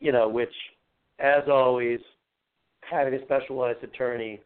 you 0.00 0.12
know, 0.12 0.29
which, 0.29 0.53
as 1.20 1.44
always, 1.48 2.00
having 2.81 3.14
a 3.14 3.22
specialized 3.24 3.83
attorney 3.83 4.40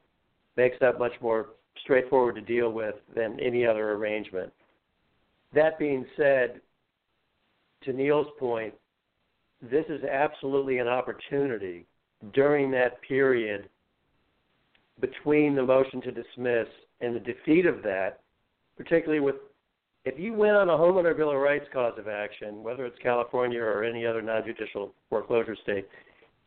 makes 0.57 0.76
that 0.81 0.98
much 0.98 1.12
more 1.20 1.50
straightforward 1.83 2.35
to 2.35 2.40
deal 2.40 2.70
with 2.70 2.94
than 3.16 3.40
any 3.40 3.66
other 3.66 3.92
arrangement. 3.92 4.52
That 5.54 5.78
being 5.78 6.04
said, 6.16 6.61
to 7.85 7.92
Neil's 7.92 8.26
point, 8.38 8.74
this 9.62 9.87
is 9.88 10.02
absolutely 10.04 10.78
an 10.78 10.88
opportunity 10.88 11.87
during 12.35 12.70
that 12.72 13.00
period 13.02 13.68
between 15.00 15.54
the 15.54 15.62
motion 15.62 16.00
to 16.02 16.12
dismiss 16.12 16.66
and 17.00 17.14
the 17.14 17.20
defeat 17.20 17.66
of 17.66 17.82
that, 17.82 18.20
particularly 18.76 19.20
with 19.20 19.37
if 20.04 20.18
you 20.18 20.32
win 20.32 20.54
on 20.54 20.70
a 20.70 20.72
homeowner 20.72 21.14
bill 21.14 21.32
of 21.32 21.37
rights 21.37 21.66
cause 21.72 21.92
of 21.98 22.08
action, 22.08 22.62
whether 22.62 22.87
it's 22.87 22.98
California 23.02 23.61
or 23.61 23.84
any 23.84 24.06
other 24.06 24.22
non-judicial 24.22 24.94
foreclosure 25.11 25.56
state, 25.62 25.87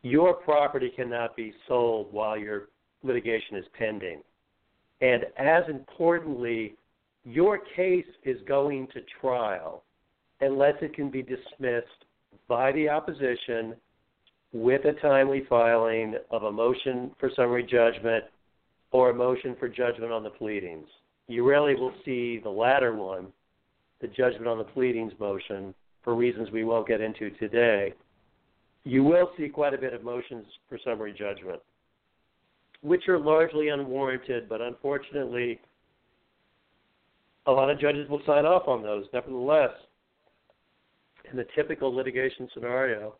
your 0.01 0.33
property 0.33 0.91
cannot 0.95 1.35
be 1.35 1.53
sold 1.67 2.11
while 2.11 2.37
your 2.37 2.69
litigation 3.03 3.57
is 3.57 3.65
pending. 3.77 4.21
And 5.01 5.25
as 5.37 5.63
importantly, 5.69 6.75
your 7.23 7.59
case 7.75 8.05
is 8.23 8.37
going 8.47 8.87
to 8.93 9.01
trial 9.19 9.83
unless 10.39 10.75
it 10.81 10.95
can 10.95 11.11
be 11.11 11.21
dismissed 11.21 12.05
by 12.47 12.71
the 12.71 12.89
opposition 12.89 13.75
with 14.53 14.85
a 14.85 14.93
timely 15.01 15.43
filing 15.47 16.15
of 16.31 16.43
a 16.43 16.51
motion 16.51 17.11
for 17.19 17.29
summary 17.35 17.63
judgment 17.63 18.23
or 18.91 19.09
a 19.09 19.13
motion 19.13 19.55
for 19.59 19.67
judgment 19.67 20.11
on 20.11 20.23
the 20.23 20.29
pleadings. 20.29 20.87
You 21.27 21.47
rarely 21.47 21.75
will 21.75 21.93
see 22.03 22.39
the 22.43 22.49
latter 22.49 22.95
one, 22.95 23.27
the 24.01 24.07
judgment 24.07 24.47
on 24.47 24.57
the 24.57 24.63
pleadings 24.63 25.13
motion, 25.19 25.73
for 26.03 26.15
reasons 26.15 26.51
we 26.51 26.63
won't 26.63 26.87
get 26.87 27.01
into 27.01 27.29
today. 27.31 27.93
You 28.83 29.03
will 29.03 29.31
see 29.37 29.47
quite 29.47 29.73
a 29.73 29.77
bit 29.77 29.93
of 29.93 30.03
motions 30.03 30.45
for 30.67 30.77
summary 30.83 31.13
judgment, 31.13 31.61
which 32.81 33.07
are 33.07 33.19
largely 33.19 33.69
unwarranted, 33.69 34.49
but 34.49 34.59
unfortunately, 34.59 35.59
a 37.45 37.51
lot 37.51 37.69
of 37.69 37.79
judges 37.79 38.09
will 38.09 38.21
sign 38.25 38.45
off 38.45 38.67
on 38.67 38.81
those. 38.81 39.05
Nevertheless, 39.13 39.71
in 41.29 41.37
the 41.37 41.45
typical 41.55 41.95
litigation 41.95 42.49
scenario, 42.53 43.15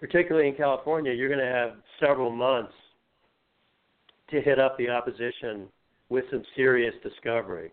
particularly 0.00 0.48
in 0.48 0.54
California, 0.54 1.12
you're 1.12 1.28
going 1.28 1.44
to 1.44 1.46
have 1.46 1.72
several 2.00 2.30
months 2.30 2.72
to 4.34 4.42
hit 4.42 4.58
up 4.58 4.76
the 4.76 4.88
opposition 4.88 5.68
with 6.08 6.24
some 6.30 6.42
serious 6.56 6.94
discovery. 7.02 7.72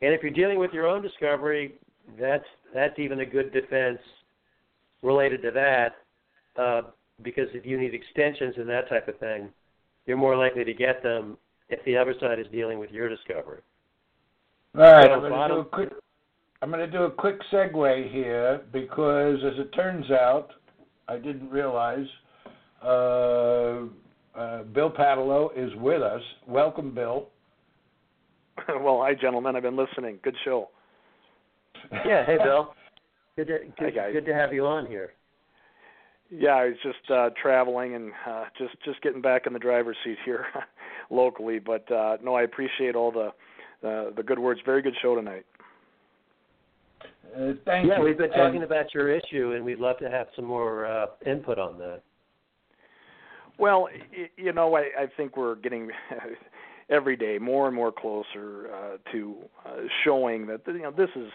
And 0.00 0.14
if 0.14 0.22
you're 0.22 0.32
dealing 0.32 0.58
with 0.58 0.72
your 0.72 0.86
own 0.86 1.02
discovery, 1.02 1.74
that's 2.18 2.44
that's 2.74 2.98
even 2.98 3.20
a 3.20 3.26
good 3.26 3.52
defense 3.52 3.98
related 5.02 5.42
to 5.42 5.50
that, 5.50 5.96
uh, 6.60 6.82
because 7.22 7.48
if 7.52 7.64
you 7.66 7.78
need 7.78 7.94
extensions 7.94 8.54
and 8.56 8.68
that 8.68 8.88
type 8.88 9.08
of 9.08 9.18
thing, 9.18 9.48
you're 10.06 10.16
more 10.16 10.36
likely 10.36 10.64
to 10.64 10.74
get 10.74 11.02
them 11.02 11.36
if 11.68 11.84
the 11.84 11.96
other 11.96 12.14
side 12.20 12.38
is 12.38 12.46
dealing 12.50 12.78
with 12.78 12.90
your 12.90 13.08
discovery. 13.08 13.60
All 14.76 14.82
right, 14.82 15.06
so 15.06 15.12
I'm 15.12 15.20
going 15.20 15.48
to 15.48 15.54
do 15.54 15.60
a 15.60 15.64
quick. 15.64 15.90
I'm 16.60 16.70
going 16.70 16.90
to 16.90 16.90
do 16.90 17.04
a 17.04 17.10
quick 17.10 17.36
segue 17.52 18.12
here 18.12 18.62
because, 18.72 19.38
as 19.44 19.58
it 19.58 19.72
turns 19.74 20.10
out, 20.10 20.50
I 21.06 21.16
didn't 21.16 21.50
realize 21.50 22.06
uh, 22.82 23.86
uh, 24.38 24.62
Bill 24.62 24.90
Paatalo 24.90 25.50
is 25.56 25.70
with 25.76 26.02
us. 26.02 26.22
Welcome, 26.46 26.94
Bill. 26.94 27.28
well, 28.68 29.00
hi, 29.02 29.14
gentlemen. 29.14 29.56
I've 29.56 29.62
been 29.62 29.76
listening. 29.76 30.18
Good 30.22 30.36
show. 30.44 30.68
Yeah. 32.06 32.24
Hey, 32.24 32.38
Bill. 32.42 32.74
Good 33.36 33.46
to 33.46 33.58
good, 33.78 33.94
hi, 33.96 34.10
good 34.10 34.26
to 34.26 34.34
have 34.34 34.52
you 34.52 34.66
on 34.66 34.84
here. 34.86 35.12
Yeah, 36.28 36.54
I 36.54 36.64
was 36.64 36.74
just 36.82 37.08
uh, 37.08 37.30
traveling 37.40 37.94
and 37.94 38.10
uh, 38.28 38.46
just 38.58 38.74
just 38.84 39.00
getting 39.00 39.22
back 39.22 39.46
in 39.46 39.52
the 39.52 39.60
driver's 39.60 39.96
seat 40.02 40.16
here 40.24 40.46
locally. 41.10 41.60
But 41.60 41.88
uh, 41.92 42.16
no, 42.20 42.34
I 42.34 42.42
appreciate 42.42 42.96
all 42.96 43.12
the 43.12 43.28
uh, 43.88 44.10
the 44.16 44.24
good 44.26 44.40
words. 44.40 44.58
Very 44.66 44.82
good 44.82 44.96
show 45.00 45.14
tonight. 45.14 45.46
Uh, 47.32 47.52
thank 47.64 47.86
yeah, 47.86 47.98
you. 47.98 48.04
we've 48.04 48.18
been 48.18 48.30
talking 48.30 48.56
And- 48.56 48.64
about 48.64 48.92
your 48.92 49.08
issue, 49.08 49.52
and 49.52 49.64
we'd 49.64 49.78
love 49.78 49.98
to 49.98 50.10
have 50.10 50.26
some 50.34 50.44
more 50.44 50.86
uh, 50.86 51.06
input 51.24 51.60
on 51.60 51.78
that. 51.78 52.02
Well, 53.58 53.88
you 54.36 54.52
know, 54.52 54.76
I, 54.76 54.82
I 54.98 55.06
think 55.16 55.36
we're 55.36 55.56
getting 55.56 55.90
every 56.90 57.16
day 57.16 57.38
more 57.38 57.66
and 57.66 57.74
more 57.74 57.92
closer 57.92 58.70
uh, 58.72 58.96
to 59.12 59.36
uh, 59.66 59.70
showing 60.04 60.46
that 60.46 60.60
you 60.66 60.82
know 60.82 60.90
this 60.92 61.10
is 61.16 61.30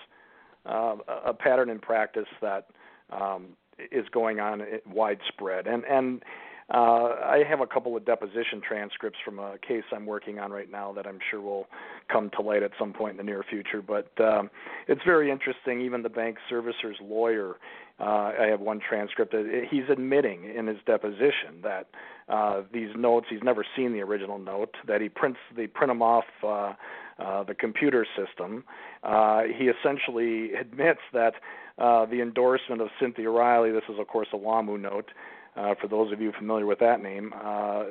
uh, 0.66 0.96
a 1.26 1.34
pattern 1.34 1.70
in 1.70 1.80
practice 1.80 2.28
that 2.42 2.68
um, 3.12 3.50
is 3.92 4.06
going 4.12 4.40
on 4.40 4.62
i- 4.62 4.80
widespread, 4.88 5.68
and 5.68 5.84
and 5.86 6.24
uh, 6.70 7.16
I 7.26 7.44
have 7.48 7.62
a 7.62 7.68
couple 7.68 7.96
of 7.96 8.06
deposition 8.06 8.62
transcripts 8.66 9.20
from 9.24 9.40
a 9.40 9.58
case 9.68 9.84
I'm 9.92 10.06
working 10.06 10.40
on 10.40 10.52
right 10.52 10.72
now 10.72 10.94
that 10.94 11.06
I'm 11.06 11.20
sure 11.30 11.42
will 11.42 11.68
come 12.12 12.30
to 12.32 12.42
light 12.42 12.64
at 12.64 12.72
some 12.80 12.94
point 12.94 13.12
in 13.12 13.18
the 13.18 13.24
near 13.24 13.44
future. 13.50 13.82
But 13.82 14.10
um, 14.20 14.50
it's 14.88 15.02
very 15.06 15.30
interesting. 15.30 15.82
Even 15.82 16.04
the 16.04 16.10
bank 16.10 16.38
servicer's 16.50 16.98
lawyer, 17.02 17.56
uh, 18.00 18.32
I 18.40 18.48
have 18.50 18.62
one 18.62 18.80
transcript. 18.80 19.32
That 19.34 19.68
he's 19.70 19.90
admitting 19.90 20.46
in 20.56 20.68
his 20.68 20.78
deposition 20.86 21.62
that 21.64 21.88
uh, 22.30 22.62
these 22.72 22.90
notes 22.96 23.28
he's 23.30 23.44
never 23.44 23.66
seen 23.76 23.94
the 23.94 24.02
original 24.02 24.40
note. 24.40 24.76
That 24.88 25.02
he 25.02 25.10
prints 25.10 25.40
they 25.56 25.68
print 25.68 25.90
them 25.90 26.02
off. 26.02 26.26
Uh, 26.44 26.74
uh, 27.20 27.44
the 27.44 27.54
computer 27.54 28.08
system. 28.18 28.64
Uh, 29.04 29.44
he 29.44 29.66
essentially 29.66 30.54
admits 30.60 31.02
that 31.14 31.34
uh, 31.78 32.06
the 32.08 32.22
endorsement 32.22 32.82
of 32.82 32.90
Cynthia 33.00 33.30
Riley, 33.30 33.72
this 33.72 33.84
is 33.88 34.00
of 34.00 34.08
course 34.08 34.28
a 34.34 34.38
WAMU 34.38 34.80
note, 34.80 35.12
uh, 35.56 35.76
for 35.80 35.88
those 35.88 36.12
of 36.12 36.20
you 36.20 36.32
familiar 36.38 36.66
with 36.66 36.80
that 36.80 37.02
name, 37.02 37.34
uh, 37.44 37.84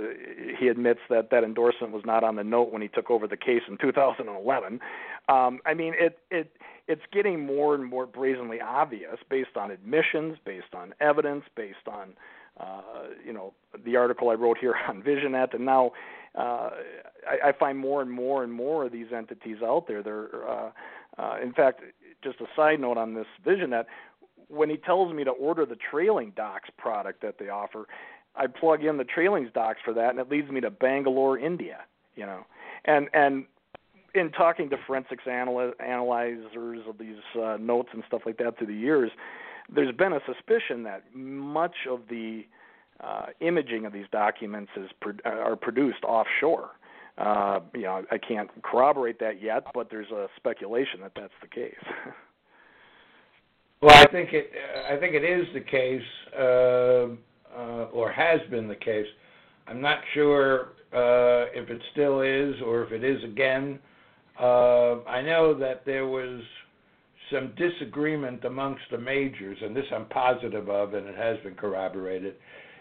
he 0.58 0.68
admits 0.68 1.00
that 1.08 1.30
that 1.30 1.44
endorsement 1.44 1.92
was 1.92 2.02
not 2.04 2.24
on 2.24 2.36
the 2.36 2.44
note 2.44 2.72
when 2.72 2.82
he 2.82 2.88
took 2.88 3.10
over 3.10 3.28
the 3.28 3.36
case 3.36 3.62
in 3.68 3.78
2011. 3.78 4.80
Um, 5.28 5.60
I 5.64 5.74
mean, 5.74 5.94
it 5.96 6.18
it 6.30 6.52
it's 6.88 7.02
getting 7.12 7.46
more 7.46 7.74
and 7.74 7.84
more 7.84 8.06
brazenly 8.06 8.60
obvious 8.60 9.18
based 9.30 9.56
on 9.56 9.70
admissions, 9.70 10.38
based 10.44 10.74
on 10.74 10.94
evidence, 11.00 11.44
based 11.54 11.86
on 11.86 12.14
uh, 12.58 12.82
you 13.24 13.32
know 13.32 13.54
the 13.84 13.96
article 13.96 14.30
I 14.30 14.34
wrote 14.34 14.58
here 14.58 14.74
on 14.88 15.02
Visionet, 15.02 15.54
and 15.54 15.64
now 15.64 15.92
uh, 16.34 16.70
I, 17.28 17.48
I 17.48 17.52
find 17.52 17.78
more 17.78 18.02
and 18.02 18.10
more 18.10 18.42
and 18.42 18.52
more 18.52 18.86
of 18.86 18.92
these 18.92 19.12
entities 19.14 19.58
out 19.62 19.86
there. 19.86 20.02
They're 20.02 20.48
uh, 20.48 20.70
uh, 21.18 21.36
in 21.42 21.52
fact, 21.52 21.82
just 22.24 22.40
a 22.40 22.46
side 22.56 22.80
note 22.80 22.96
on 22.96 23.14
this 23.14 23.26
Visionet 23.44 23.84
when 24.52 24.68
he 24.68 24.76
tells 24.76 25.12
me 25.14 25.24
to 25.24 25.30
order 25.30 25.64
the 25.64 25.76
trailing 25.90 26.32
docs 26.36 26.68
product 26.76 27.22
that 27.22 27.38
they 27.38 27.48
offer, 27.48 27.86
I 28.36 28.46
plug 28.46 28.84
in 28.84 28.96
the 28.96 29.04
trailings 29.04 29.50
docs 29.54 29.80
for 29.84 29.94
that, 29.94 30.10
and 30.10 30.18
it 30.18 30.30
leads 30.30 30.50
me 30.50 30.60
to 30.60 30.70
Bangalore, 30.70 31.38
India. 31.38 31.78
You 32.16 32.26
know, 32.26 32.46
and 32.84 33.08
and 33.14 33.46
in 34.14 34.30
talking 34.30 34.68
to 34.70 34.76
forensics 34.86 35.24
analy- 35.26 35.72
analyzers 35.80 36.80
of 36.86 36.98
these 36.98 37.16
uh, 37.40 37.56
notes 37.58 37.88
and 37.94 38.02
stuff 38.06 38.22
like 38.26 38.36
that 38.38 38.58
through 38.58 38.66
the 38.66 38.74
years, 38.74 39.10
there's 39.74 39.94
been 39.96 40.12
a 40.12 40.20
suspicion 40.26 40.82
that 40.82 41.02
much 41.14 41.86
of 41.88 42.00
the 42.10 42.44
uh, 43.00 43.26
imaging 43.40 43.86
of 43.86 43.92
these 43.92 44.06
documents 44.12 44.70
is 44.76 44.90
pro- 45.00 45.14
are 45.24 45.56
produced 45.56 46.04
offshore. 46.04 46.70
Uh, 47.16 47.60
you 47.74 47.82
know, 47.82 48.04
I 48.10 48.18
can't 48.18 48.50
corroborate 48.62 49.18
that 49.20 49.42
yet, 49.42 49.66
but 49.74 49.90
there's 49.90 50.10
a 50.10 50.28
speculation 50.36 51.00
that 51.02 51.12
that's 51.14 51.32
the 51.40 51.48
case. 51.48 51.74
Well, 53.82 53.96
I 53.96 54.06
think 54.12 54.32
it. 54.32 54.52
I 54.88 54.96
think 54.96 55.14
it 55.14 55.24
is 55.24 55.44
the 55.54 55.60
case, 55.60 56.02
uh, 56.38 57.58
uh, 57.60 57.84
or 57.92 58.12
has 58.12 58.40
been 58.48 58.68
the 58.68 58.76
case. 58.76 59.06
I'm 59.66 59.80
not 59.80 59.98
sure 60.14 60.68
uh, 60.92 61.50
if 61.52 61.68
it 61.68 61.82
still 61.90 62.20
is, 62.20 62.54
or 62.64 62.84
if 62.84 62.92
it 62.92 63.02
is 63.02 63.22
again. 63.24 63.80
Uh, 64.38 65.02
I 65.02 65.20
know 65.20 65.52
that 65.58 65.84
there 65.84 66.06
was 66.06 66.42
some 67.32 67.52
disagreement 67.56 68.44
amongst 68.44 68.82
the 68.92 68.98
majors, 68.98 69.58
and 69.60 69.74
this 69.74 69.86
I'm 69.92 70.06
positive 70.06 70.68
of, 70.68 70.94
and 70.94 71.08
it 71.08 71.16
has 71.16 71.38
been 71.42 71.54
corroborated, 71.56 72.34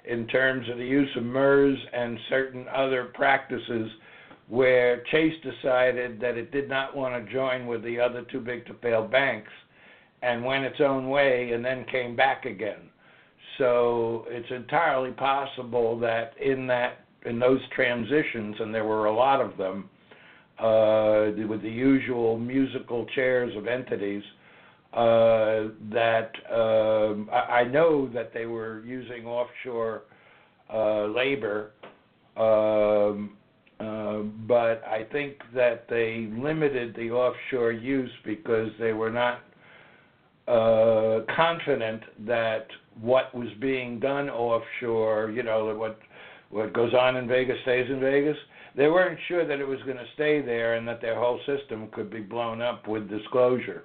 in 0.08 0.28
terms 0.28 0.70
of 0.70 0.78
the 0.78 0.86
use 0.86 1.10
of 1.18 1.24
MERS 1.24 1.80
and 1.93 2.20
certain 2.30 2.68
other 2.68 3.06
practices 3.16 3.89
where 4.49 5.04
Chase 5.12 5.34
decided 5.41 6.20
that 6.20 6.38
it 6.38 6.52
did 6.52 6.70
not 6.70 6.95
want 6.95 7.26
to 7.26 7.32
join 7.32 7.66
with 7.66 7.82
the 7.84 7.99
other 7.99 8.24
too 8.32 8.39
big 8.39 8.68
to 8.68 8.76
fail 8.76 9.08
banks 9.08 9.52
and 10.22 10.43
went 10.43 10.65
its 10.65 10.80
own 10.80 11.09
way 11.09 11.51
and 11.53 11.63
then 11.63 11.86
came 11.91 12.15
back 12.15 12.45
again. 12.45 12.89
So 13.57 14.26
it's 14.30 14.49
entirely 14.51 15.11
possible 15.11 15.99
that 15.99 16.34
in 16.41 16.67
that 16.67 16.99
in 17.26 17.38
those 17.38 17.59
transitions, 17.76 18.55
and 18.59 18.74
there 18.74 18.86
were 18.86 19.05
a 19.05 19.15
lot 19.15 19.41
of 19.41 19.55
them, 19.55 19.89
uh, 20.57 21.30
with 21.47 21.61
the 21.61 21.69
usual 21.69 22.39
musical 22.39 23.05
chairs 23.13 23.55
of 23.55 23.67
entities, 23.67 24.24
uh, 24.93 25.69
that 25.91 26.32
um, 26.51 27.30
I, 27.32 27.61
I 27.61 27.63
know 27.65 28.09
that 28.13 28.34
they 28.34 28.45
were 28.45 28.84
using 28.86 29.26
offshore 29.26 30.03
uh, 30.74 31.05
labor, 31.05 31.72
um, 32.36 33.38
uh, 33.80 34.19
but 34.47 34.84
I 34.86 35.05
think 35.11 35.38
that 35.55 35.86
they 35.89 36.30
limited 36.32 36.95
the 36.95 37.11
offshore 37.11 37.72
use 37.72 38.11
because 38.26 38.69
they 38.80 38.93
were 38.93 39.11
not 39.11 39.41
uh, 40.48 41.20
confident 41.36 42.02
that 42.26 42.68
what 43.00 43.34
was 43.34 43.50
being 43.60 44.00
done 44.00 44.30
offshore, 44.30 45.32
you 45.32 45.44
know, 45.44 45.76
what 45.76 46.00
what 46.50 46.74
goes 46.74 46.94
on 46.94 47.16
in 47.16 47.28
Vegas 47.28 47.58
stays 47.62 47.89
in 47.89 48.00
Vegas. 48.00 48.38
They 48.76 48.88
weren't 48.88 49.20
sure 49.28 49.46
that 49.48 49.60
it 49.60 49.68
was 49.68 49.80
going 49.84 49.98
to 49.98 50.06
stay 50.16 50.42
there 50.42 50.76
and 50.76 50.88
that 50.88 51.02
their 51.02 51.18
whole 51.18 51.39
system 51.46 51.88
could 51.94 52.10
be 52.10 52.20
blown 52.20 52.62
up 52.62 52.88
with 52.88 53.10
disclosure. 53.10 53.84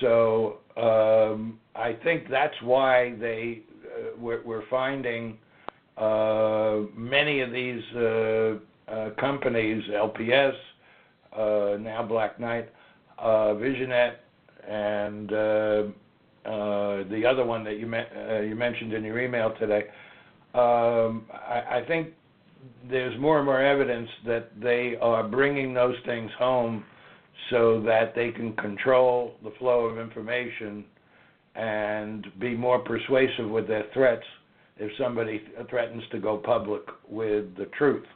So 0.00 0.58
um, 0.76 1.58
I 1.74 1.96
think 2.04 2.28
that's 2.28 2.54
why 2.62 3.14
they 3.20 3.62
uh, 3.84 4.16
we're, 4.18 4.42
we're 4.44 4.68
finding 4.68 5.38
uh, 5.96 6.82
many 6.94 7.40
of 7.40 7.50
these 7.50 7.82
uh, 7.96 8.54
uh, 8.88 9.10
companies, 9.18 9.82
LPS, 9.90 10.54
uh, 11.32 11.76
now 11.78 12.04
Black 12.08 12.38
Knight, 12.38 12.68
uh, 13.18 13.54
Visionet, 13.54 14.14
and 14.68 15.32
uh, 15.32 15.82
uh, 16.44 17.04
the 17.10 17.24
other 17.28 17.44
one 17.44 17.64
that 17.64 17.78
you 17.78 17.86
me- 17.86 18.04
uh, 18.16 18.40
you 18.40 18.54
mentioned 18.54 18.92
in 18.92 19.04
your 19.04 19.20
email 19.20 19.54
today. 19.58 19.84
Um, 20.54 21.26
I, 21.32 21.78
I 21.78 21.84
think 21.86 22.08
there's 22.90 23.18
more 23.20 23.38
and 23.38 23.46
more 23.46 23.60
evidence 23.60 24.08
that 24.26 24.50
they 24.60 24.96
are 25.00 25.26
bringing 25.26 25.74
those 25.74 25.96
things 26.06 26.30
home 26.38 26.84
so 27.50 27.80
that 27.82 28.14
they 28.14 28.30
can 28.30 28.54
control 28.54 29.34
the 29.42 29.52
flow 29.58 29.84
of 29.84 29.98
information 29.98 30.84
and 31.54 32.26
be 32.38 32.56
more 32.56 32.78
persuasive 32.78 33.48
with 33.48 33.66
their 33.66 33.84
threats 33.94 34.24
if 34.78 34.90
somebody 34.98 35.42
threatens 35.68 36.02
to 36.12 36.18
go 36.18 36.36
public 36.36 36.82
with 37.08 37.56
the 37.56 37.66
truth. 37.76 38.06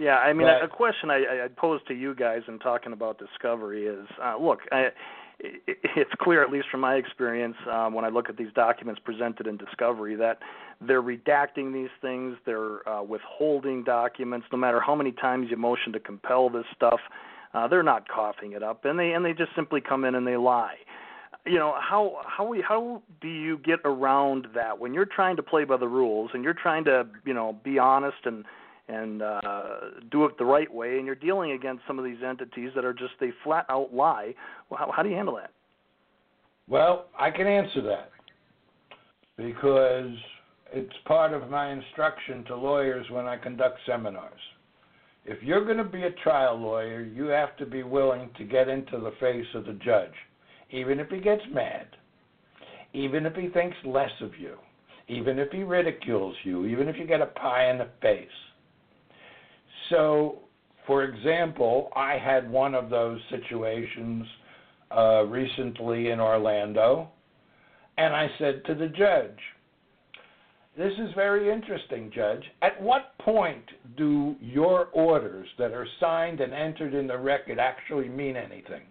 Yeah, 0.00 0.16
I 0.16 0.32
mean, 0.32 0.46
But- 0.46 0.64
a, 0.64 0.68
question 0.68 1.10
I, 1.10 1.44
I 1.44 1.48
pose 1.54 1.80
to 1.88 1.94
you 1.94 2.14
guys 2.14 2.40
in 2.48 2.58
talking 2.58 2.94
about 2.94 3.18
discovery 3.18 3.86
is, 3.86 4.06
uh, 4.22 4.36
look, 4.40 4.60
I, 4.72 4.88
it, 5.38 5.60
it's 5.94 6.10
clear, 6.22 6.42
at 6.42 6.50
least 6.50 6.68
from 6.70 6.80
my 6.80 6.94
experience, 6.94 7.56
um, 7.70 7.92
when 7.92 8.06
I 8.06 8.08
look 8.08 8.30
at 8.30 8.38
these 8.38 8.52
documents 8.54 8.98
presented 9.04 9.46
in 9.46 9.58
discovery, 9.58 10.16
that 10.16 10.38
they're 10.80 11.02
redacting 11.02 11.74
these 11.74 11.90
things, 12.00 12.38
they're 12.46 12.88
uh, 12.88 13.02
withholding 13.02 13.84
documents. 13.84 14.46
No 14.50 14.56
matter 14.56 14.80
how 14.80 14.94
many 14.94 15.12
times 15.12 15.48
you 15.50 15.58
motion 15.58 15.92
to 15.92 16.00
compel 16.00 16.48
this 16.48 16.64
stuff, 16.74 17.00
uh, 17.52 17.68
they're 17.68 17.82
not 17.82 18.08
coughing 18.08 18.52
it 18.52 18.62
up, 18.62 18.86
and 18.86 18.98
they 18.98 19.12
and 19.12 19.22
they 19.22 19.34
just 19.34 19.54
simply 19.54 19.82
come 19.82 20.06
in 20.06 20.14
and 20.14 20.26
they 20.26 20.36
lie. 20.36 20.76
You 21.44 21.58
know 21.58 21.74
how 21.78 22.22
how 22.24 22.46
we 22.46 22.62
how 22.66 23.02
do 23.20 23.28
you 23.28 23.58
get 23.58 23.80
around 23.84 24.46
that 24.54 24.78
when 24.78 24.94
you're 24.94 25.04
trying 25.04 25.36
to 25.36 25.42
play 25.42 25.64
by 25.64 25.76
the 25.76 25.88
rules 25.88 26.30
and 26.32 26.44
you're 26.44 26.54
trying 26.54 26.84
to 26.84 27.06
you 27.26 27.34
know 27.34 27.58
be 27.64 27.78
honest 27.78 28.18
and 28.24 28.44
and 28.90 29.22
uh, 29.22 29.40
do 30.10 30.24
it 30.24 30.36
the 30.38 30.44
right 30.44 30.72
way, 30.72 30.96
and 30.96 31.06
you're 31.06 31.14
dealing 31.14 31.52
against 31.52 31.82
some 31.86 31.98
of 31.98 32.04
these 32.04 32.22
entities 32.26 32.70
that 32.74 32.84
are 32.84 32.92
just 32.92 33.12
they 33.20 33.30
flat 33.44 33.66
out 33.68 33.94
lie. 33.94 34.34
Well, 34.68 34.78
how, 34.78 34.92
how 34.94 35.02
do 35.02 35.08
you 35.08 35.16
handle 35.16 35.36
that? 35.36 35.52
Well, 36.68 37.06
I 37.18 37.30
can 37.30 37.46
answer 37.46 37.82
that 37.82 38.10
because 39.36 40.12
it's 40.72 40.94
part 41.06 41.32
of 41.32 41.50
my 41.50 41.72
instruction 41.72 42.44
to 42.44 42.56
lawyers 42.56 43.06
when 43.10 43.26
I 43.26 43.36
conduct 43.36 43.78
seminars. 43.86 44.40
If 45.24 45.42
you're 45.42 45.64
going 45.64 45.78
to 45.78 45.84
be 45.84 46.04
a 46.04 46.12
trial 46.22 46.58
lawyer, 46.58 47.02
you 47.02 47.26
have 47.26 47.56
to 47.58 47.66
be 47.66 47.82
willing 47.82 48.30
to 48.38 48.44
get 48.44 48.68
into 48.68 48.98
the 48.98 49.12
face 49.20 49.46
of 49.54 49.66
the 49.66 49.74
judge, 49.74 50.14
even 50.70 50.98
if 50.98 51.08
he 51.08 51.18
gets 51.20 51.42
mad, 51.52 51.86
even 52.92 53.26
if 53.26 53.34
he 53.34 53.48
thinks 53.48 53.76
less 53.84 54.10
of 54.20 54.32
you, 54.38 54.56
even 55.08 55.38
if 55.38 55.50
he 55.50 55.62
ridicules 55.62 56.36
you, 56.44 56.66
even 56.66 56.88
if 56.88 56.96
you 56.96 57.06
get 57.06 57.20
a 57.20 57.26
pie 57.26 57.70
in 57.70 57.78
the 57.78 57.88
face. 58.00 58.28
So, 59.90 60.38
for 60.86 61.04
example, 61.04 61.90
I 61.94 62.16
had 62.16 62.50
one 62.50 62.74
of 62.74 62.90
those 62.90 63.20
situations 63.28 64.24
uh, 64.96 65.24
recently 65.24 66.10
in 66.10 66.20
Orlando, 66.20 67.08
and 67.98 68.14
I 68.14 68.28
said 68.38 68.62
to 68.66 68.74
the 68.74 68.88
judge, 68.88 69.38
This 70.76 70.92
is 70.92 71.10
very 71.14 71.52
interesting, 71.52 72.10
Judge. 72.14 72.42
At 72.62 72.80
what 72.80 73.18
point 73.18 73.64
do 73.96 74.36
your 74.40 74.86
orders 74.92 75.48
that 75.58 75.72
are 75.72 75.86
signed 76.00 76.40
and 76.40 76.54
entered 76.54 76.94
in 76.94 77.06
the 77.06 77.18
record 77.18 77.58
actually 77.58 78.08
mean 78.08 78.36
anything? 78.36 78.82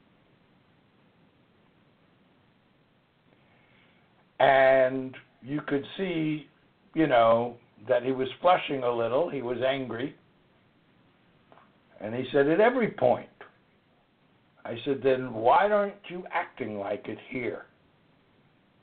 And 4.39 5.15
you 5.41 5.61
could 5.67 5.83
see, 5.97 6.47
you 6.93 7.07
know, 7.07 7.57
that 7.87 8.03
he 8.03 8.11
was 8.11 8.27
flushing 8.41 8.83
a 8.83 8.91
little, 8.91 9.29
he 9.29 9.41
was 9.41 9.57
angry. 9.65 10.15
And 12.01 12.15
he 12.15 12.25
said, 12.31 12.47
at 12.47 12.59
every 12.59 12.91
point. 12.91 13.29
I 14.65 14.75
said, 14.85 15.01
then 15.03 15.33
why 15.33 15.69
aren't 15.69 15.95
you 16.09 16.23
acting 16.31 16.77
like 16.79 17.07
it 17.07 17.17
here? 17.29 17.65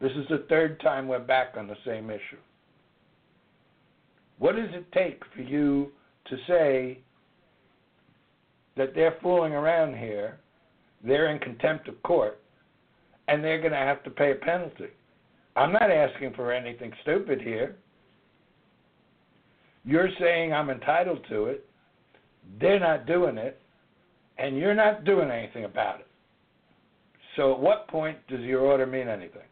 This 0.00 0.12
is 0.12 0.26
the 0.28 0.44
third 0.48 0.80
time 0.80 1.08
we're 1.08 1.20
back 1.20 1.54
on 1.56 1.66
the 1.66 1.76
same 1.86 2.10
issue. 2.10 2.40
What 4.38 4.56
does 4.56 4.68
it 4.72 4.90
take 4.92 5.22
for 5.34 5.40
you 5.42 5.92
to 6.26 6.36
say 6.46 6.98
that 8.76 8.94
they're 8.94 9.16
fooling 9.22 9.52
around 9.52 9.96
here, 9.96 10.38
they're 11.02 11.30
in 11.30 11.38
contempt 11.38 11.88
of 11.88 12.02
court, 12.02 12.40
and 13.28 13.42
they're 13.42 13.60
going 13.60 13.72
to 13.72 13.78
have 13.78 14.02
to 14.04 14.10
pay 14.10 14.32
a 14.32 14.34
penalty? 14.34 14.88
I'm 15.56 15.72
not 15.72 15.90
asking 15.90 16.34
for 16.34 16.52
anything 16.52 16.92
stupid 17.02 17.40
here. 17.40 17.76
You're 19.84 20.10
saying 20.20 20.52
I'm 20.52 20.68
entitled 20.68 21.24
to 21.30 21.46
it. 21.46 21.66
They're 22.60 22.80
not 22.80 23.06
doing 23.06 23.38
it, 23.38 23.60
and 24.38 24.56
you're 24.56 24.74
not 24.74 25.04
doing 25.04 25.30
anything 25.30 25.64
about 25.64 26.00
it. 26.00 26.06
So, 27.36 27.52
at 27.52 27.60
what 27.60 27.88
point 27.88 28.18
does 28.28 28.40
your 28.40 28.60
order 28.60 28.86
mean 28.86 29.08
anything? 29.08 29.42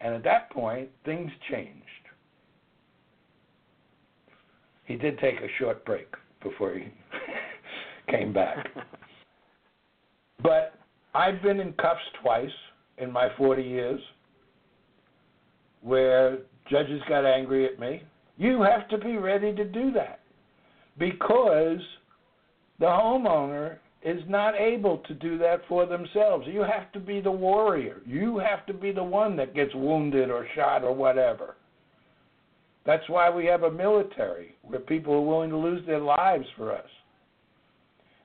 And 0.00 0.14
at 0.14 0.24
that 0.24 0.50
point, 0.50 0.88
things 1.04 1.30
changed. 1.50 1.78
He 4.84 4.96
did 4.96 5.18
take 5.20 5.36
a 5.36 5.48
short 5.58 5.84
break 5.84 6.08
before 6.42 6.74
he 6.74 6.88
came 8.10 8.32
back. 8.32 8.68
but 10.42 10.74
I've 11.14 11.40
been 11.40 11.60
in 11.60 11.72
cuffs 11.74 12.00
twice 12.20 12.50
in 12.98 13.10
my 13.10 13.28
40 13.38 13.62
years 13.62 14.00
where 15.82 16.38
judges 16.70 17.00
got 17.08 17.24
angry 17.24 17.66
at 17.66 17.78
me. 17.78 18.02
You 18.42 18.60
have 18.62 18.88
to 18.88 18.98
be 18.98 19.18
ready 19.18 19.54
to 19.54 19.64
do 19.64 19.92
that 19.92 20.18
because 20.98 21.78
the 22.80 22.86
homeowner 22.86 23.76
is 24.04 24.20
not 24.28 24.56
able 24.56 24.98
to 24.98 25.14
do 25.14 25.38
that 25.38 25.60
for 25.68 25.86
themselves. 25.86 26.48
You 26.48 26.62
have 26.62 26.90
to 26.90 26.98
be 26.98 27.20
the 27.20 27.30
warrior. 27.30 28.00
You 28.04 28.38
have 28.38 28.66
to 28.66 28.74
be 28.74 28.90
the 28.90 29.04
one 29.04 29.36
that 29.36 29.54
gets 29.54 29.72
wounded 29.76 30.28
or 30.28 30.44
shot 30.56 30.82
or 30.82 30.92
whatever. 30.92 31.54
That's 32.84 33.08
why 33.08 33.30
we 33.30 33.46
have 33.46 33.62
a 33.62 33.70
military 33.70 34.56
where 34.62 34.80
people 34.80 35.14
are 35.14 35.20
willing 35.20 35.50
to 35.50 35.56
lose 35.56 35.86
their 35.86 36.00
lives 36.00 36.46
for 36.56 36.72
us. 36.72 36.88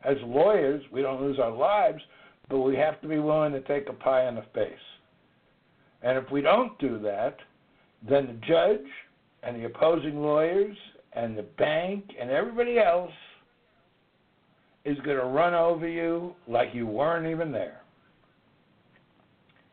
As 0.03 0.17
lawyers, 0.23 0.81
we 0.91 1.03
don't 1.03 1.21
lose 1.21 1.37
our 1.37 1.55
lives, 1.55 2.01
but 2.49 2.61
we 2.61 2.75
have 2.75 2.99
to 3.01 3.07
be 3.07 3.19
willing 3.19 3.51
to 3.51 3.61
take 3.61 3.87
a 3.87 3.93
pie 3.93 4.27
in 4.27 4.33
the 4.33 4.45
face. 4.55 4.73
And 6.01 6.17
if 6.17 6.31
we 6.31 6.41
don't 6.41 6.75
do 6.79 6.97
that, 7.03 7.37
then 8.09 8.25
the 8.25 8.47
judge 8.47 8.89
and 9.43 9.55
the 9.55 9.65
opposing 9.65 10.21
lawyers 10.21 10.75
and 11.13 11.37
the 11.37 11.43
bank 11.43 12.05
and 12.19 12.29
everybody 12.29 12.79
else 12.79 13.11
is 14.85 14.97
going 14.99 15.17
to 15.17 15.25
run 15.25 15.53
over 15.53 15.87
you 15.87 16.33
like 16.47 16.69
you 16.73 16.87
weren't 16.87 17.27
even 17.27 17.51
there. 17.51 17.81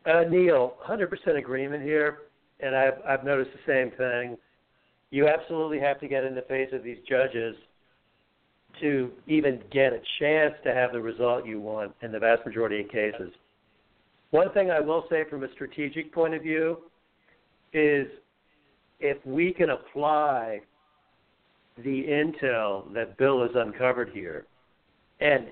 Uh, 0.05 0.23
Neil, 0.29 0.75
100% 0.87 1.37
agreement 1.37 1.83
here, 1.83 2.19
and 2.59 2.75
I've, 2.75 2.93
I've 3.07 3.23
noticed 3.23 3.51
the 3.53 3.71
same 3.71 3.91
thing. 3.97 4.37
You 5.09 5.27
absolutely 5.27 5.79
have 5.79 5.99
to 6.01 6.07
get 6.07 6.23
in 6.23 6.35
the 6.35 6.43
face 6.43 6.69
of 6.73 6.83
these 6.83 6.97
judges 7.07 7.55
to 8.81 9.11
even 9.27 9.61
get 9.71 9.93
a 9.93 9.99
chance 10.19 10.53
to 10.63 10.73
have 10.73 10.91
the 10.91 10.99
result 10.99 11.45
you 11.45 11.61
want 11.61 11.93
in 12.01 12.11
the 12.11 12.19
vast 12.19 12.45
majority 12.45 12.81
of 12.81 12.89
cases. 12.89 13.31
One 14.31 14.51
thing 14.51 14.69
I 14.69 14.81
will 14.81 15.05
say 15.09 15.23
from 15.29 15.43
a 15.43 15.51
strategic 15.53 16.13
point 16.13 16.33
of 16.33 16.41
view 16.41 16.79
is 17.73 18.07
if 18.99 19.17
we 19.25 19.53
can 19.53 19.71
apply 19.71 20.61
the 21.77 22.03
intel 22.03 22.91
that 22.93 23.17
Bill 23.17 23.41
has 23.41 23.51
uncovered 23.55 24.09
here. 24.13 24.45
And 25.19 25.51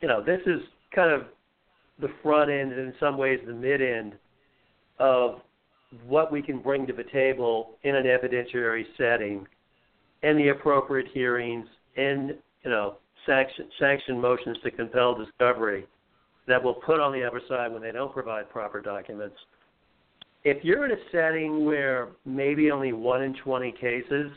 you 0.00 0.08
know 0.08 0.22
this 0.22 0.40
is 0.46 0.60
kind 0.94 1.10
of 1.10 1.26
the 2.00 2.08
front 2.22 2.50
end 2.50 2.72
and 2.72 2.80
in 2.80 2.94
some 3.00 3.16
ways 3.16 3.40
the 3.46 3.52
mid 3.52 3.80
end 3.80 4.14
of 4.98 5.40
what 6.06 6.32
we 6.32 6.42
can 6.42 6.60
bring 6.60 6.86
to 6.86 6.92
the 6.92 7.04
table 7.04 7.76
in 7.84 7.94
an 7.94 8.04
evidentiary 8.04 8.84
setting 8.98 9.46
and 10.22 10.38
the 10.38 10.48
appropriate 10.48 11.06
hearings 11.12 11.66
and 11.96 12.34
you 12.64 12.70
know 12.70 12.96
sanction 13.24 13.68
sanction 13.78 14.20
motions 14.20 14.56
to 14.62 14.70
compel 14.70 15.14
discovery 15.14 15.86
that 16.46 16.62
will 16.62 16.74
put 16.74 17.00
on 17.00 17.12
the 17.12 17.24
other 17.24 17.40
side 17.48 17.72
when 17.72 17.82
they 17.82 17.92
don't 17.92 18.12
provide 18.12 18.48
proper 18.50 18.80
documents 18.80 19.36
if 20.46 20.62
you're 20.62 20.84
in 20.84 20.92
a 20.92 21.02
setting 21.10 21.64
where 21.64 22.10
maybe 22.24 22.70
only 22.70 22.92
one 22.92 23.20
in 23.20 23.34
20 23.34 23.72
cases 23.72 24.30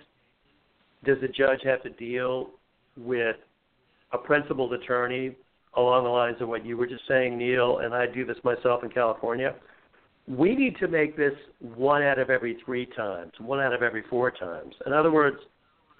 does 1.05 1.17
the 1.21 1.27
judge 1.27 1.59
have 1.63 1.83
to 1.83 1.91
deal 1.91 2.49
with 2.97 3.35
a 4.11 4.17
principled 4.17 4.73
attorney 4.73 5.35
along 5.75 6.05
the 6.05 6.09
lines 6.09 6.37
of 6.41 6.47
what 6.47 6.65
you 6.65 6.75
were 6.77 6.87
just 6.87 7.03
saying, 7.07 7.37
Neil, 7.37 7.77
and 7.83 7.93
I 7.93 8.07
do 8.07 8.25
this 8.25 8.37
myself 8.43 8.83
in 8.83 8.89
California. 8.89 9.53
We 10.27 10.55
need 10.55 10.77
to 10.79 10.87
make 10.87 11.15
this 11.15 11.33
one 11.59 12.01
out 12.01 12.17
of 12.17 12.31
every 12.31 12.57
three 12.65 12.87
times, 12.87 13.31
one 13.37 13.59
out 13.59 13.71
of 13.71 13.83
every 13.83 14.01
four 14.09 14.31
times. 14.31 14.73
In 14.87 14.93
other 14.93 15.11
words, 15.11 15.37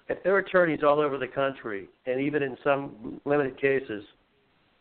if 0.08 0.20
there 0.24 0.34
are 0.34 0.38
attorneys 0.38 0.80
all 0.82 0.98
over 0.98 1.18
the 1.18 1.28
country, 1.28 1.88
and 2.06 2.20
even 2.20 2.42
in 2.42 2.56
some 2.64 3.20
limited 3.24 3.60
cases, 3.60 4.02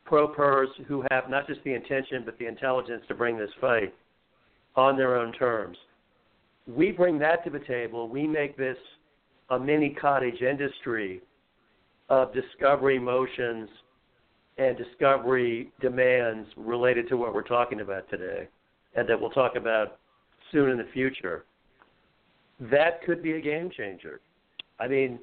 pro 0.06 0.28
pers 0.28 0.70
who 0.88 1.06
have 1.12 1.30
not 1.30 1.46
just 1.46 1.64
the 1.64 1.76
intention 1.76 2.24
but 2.26 2.36
the 2.40 2.48
intelligence 2.48 3.04
to 3.08 3.14
bring 3.14 3.38
this 3.38 3.52
fight 3.62 3.94
on 4.76 4.98
their 4.98 5.18
own 5.18 5.34
terms, 5.34 5.78
we 6.68 6.92
bring 6.92 7.18
that 7.20 7.44
to 7.44 7.50
the 7.50 7.60
table. 7.60 8.08
We 8.08 8.28
make 8.28 8.58
this 8.58 8.78
a 9.50 9.60
mini 9.60 9.90
cottage 9.90 10.42
industry 10.42 11.22
of 12.10 12.34
discovery 12.34 13.00
motions 13.00 13.70
and 14.58 14.78
discovery 14.78 15.72
demands 15.80 16.48
related 16.58 17.08
to 17.10 17.18
what 17.18 17.34
we're 17.34 17.44
talking 17.44 17.82
about 17.82 18.10
today 18.10 18.48
and 18.96 19.08
that 19.08 19.20
we'll 19.20 19.30
talk 19.30 19.56
about 19.56 20.00
soon 20.52 20.70
in 20.70 20.78
the 20.78 20.88
future, 20.94 21.46
that 22.60 23.04
could 23.04 23.24
be 23.24 23.34
a 23.34 23.42
game 23.42 23.70
changer. 23.76 24.20
I 24.80 24.88
mean, 24.88 25.20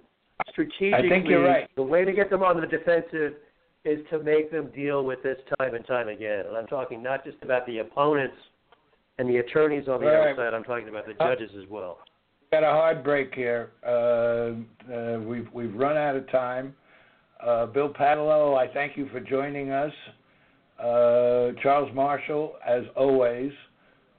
strategically, 0.50 0.94
I 0.94 1.08
think 1.08 1.26
you're 1.28 1.44
right. 1.44 1.68
the 1.76 1.82
way 1.82 2.04
to 2.04 2.12
get 2.12 2.30
them 2.30 2.42
on 2.42 2.60
the 2.60 2.66
defensive 2.66 3.34
is 3.84 4.00
to 4.10 4.18
make 4.22 4.50
them 4.50 4.70
deal 4.74 5.04
with 5.04 5.22
this 5.22 5.38
time 5.58 5.74
and 5.74 5.86
time 5.86 6.08
again. 6.08 6.44
And 6.46 6.56
I'm 6.56 6.66
talking 6.66 7.02
not 7.02 7.24
just 7.24 7.36
about 7.42 7.66
the 7.66 7.78
opponents 7.78 8.36
and 9.18 9.28
the 9.28 9.38
attorneys 9.38 9.88
on 9.88 10.00
the 10.00 10.06
right. 10.06 10.30
outside, 10.30 10.54
I'm 10.54 10.64
talking 10.64 10.88
about 10.88 11.06
the 11.06 11.14
judges 11.14 11.50
as 11.60 11.68
well 11.68 11.98
We've 12.52 12.60
got 12.60 12.68
a 12.68 12.72
hard 12.72 13.02
break 13.02 13.34
here. 13.34 13.72
Uh, 13.84 14.52
uh, 14.92 15.18
we've 15.18 15.48
we've 15.52 15.74
run 15.74 15.96
out 15.96 16.14
of 16.14 16.30
time. 16.30 16.76
Uh, 17.44 17.66
Bill 17.66 17.92
Paatalo, 17.92 18.56
I 18.56 18.72
thank 18.72 18.96
you 18.96 19.08
for 19.08 19.18
joining 19.18 19.70
us. 19.70 19.92
Uh, 20.78 21.50
Charles 21.60 21.92
Marshall, 21.92 22.54
as 22.64 22.84
always, 22.94 23.50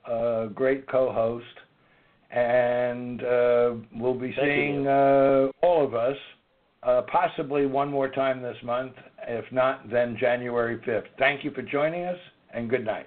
uh, 0.06 0.46
great 0.46 0.86
co-host, 0.88 1.46
and 2.30 3.22
uh, 3.22 3.74
we'll 3.96 4.12
be 4.12 4.34
thank 4.36 4.46
seeing 4.46 4.86
all 4.86 5.84
of 5.84 5.94
us 5.94 6.16
possibly 7.10 7.64
one 7.64 7.90
more 7.90 8.10
time 8.10 8.42
this 8.42 8.58
month. 8.62 8.92
If 9.26 9.50
not, 9.52 9.90
then 9.90 10.18
January 10.20 10.76
5th. 10.86 11.04
Thank 11.18 11.44
you 11.44 11.50
for 11.52 11.62
joining 11.62 12.04
us, 12.04 12.18
and 12.52 12.68
good 12.68 12.84
night. 12.84 13.06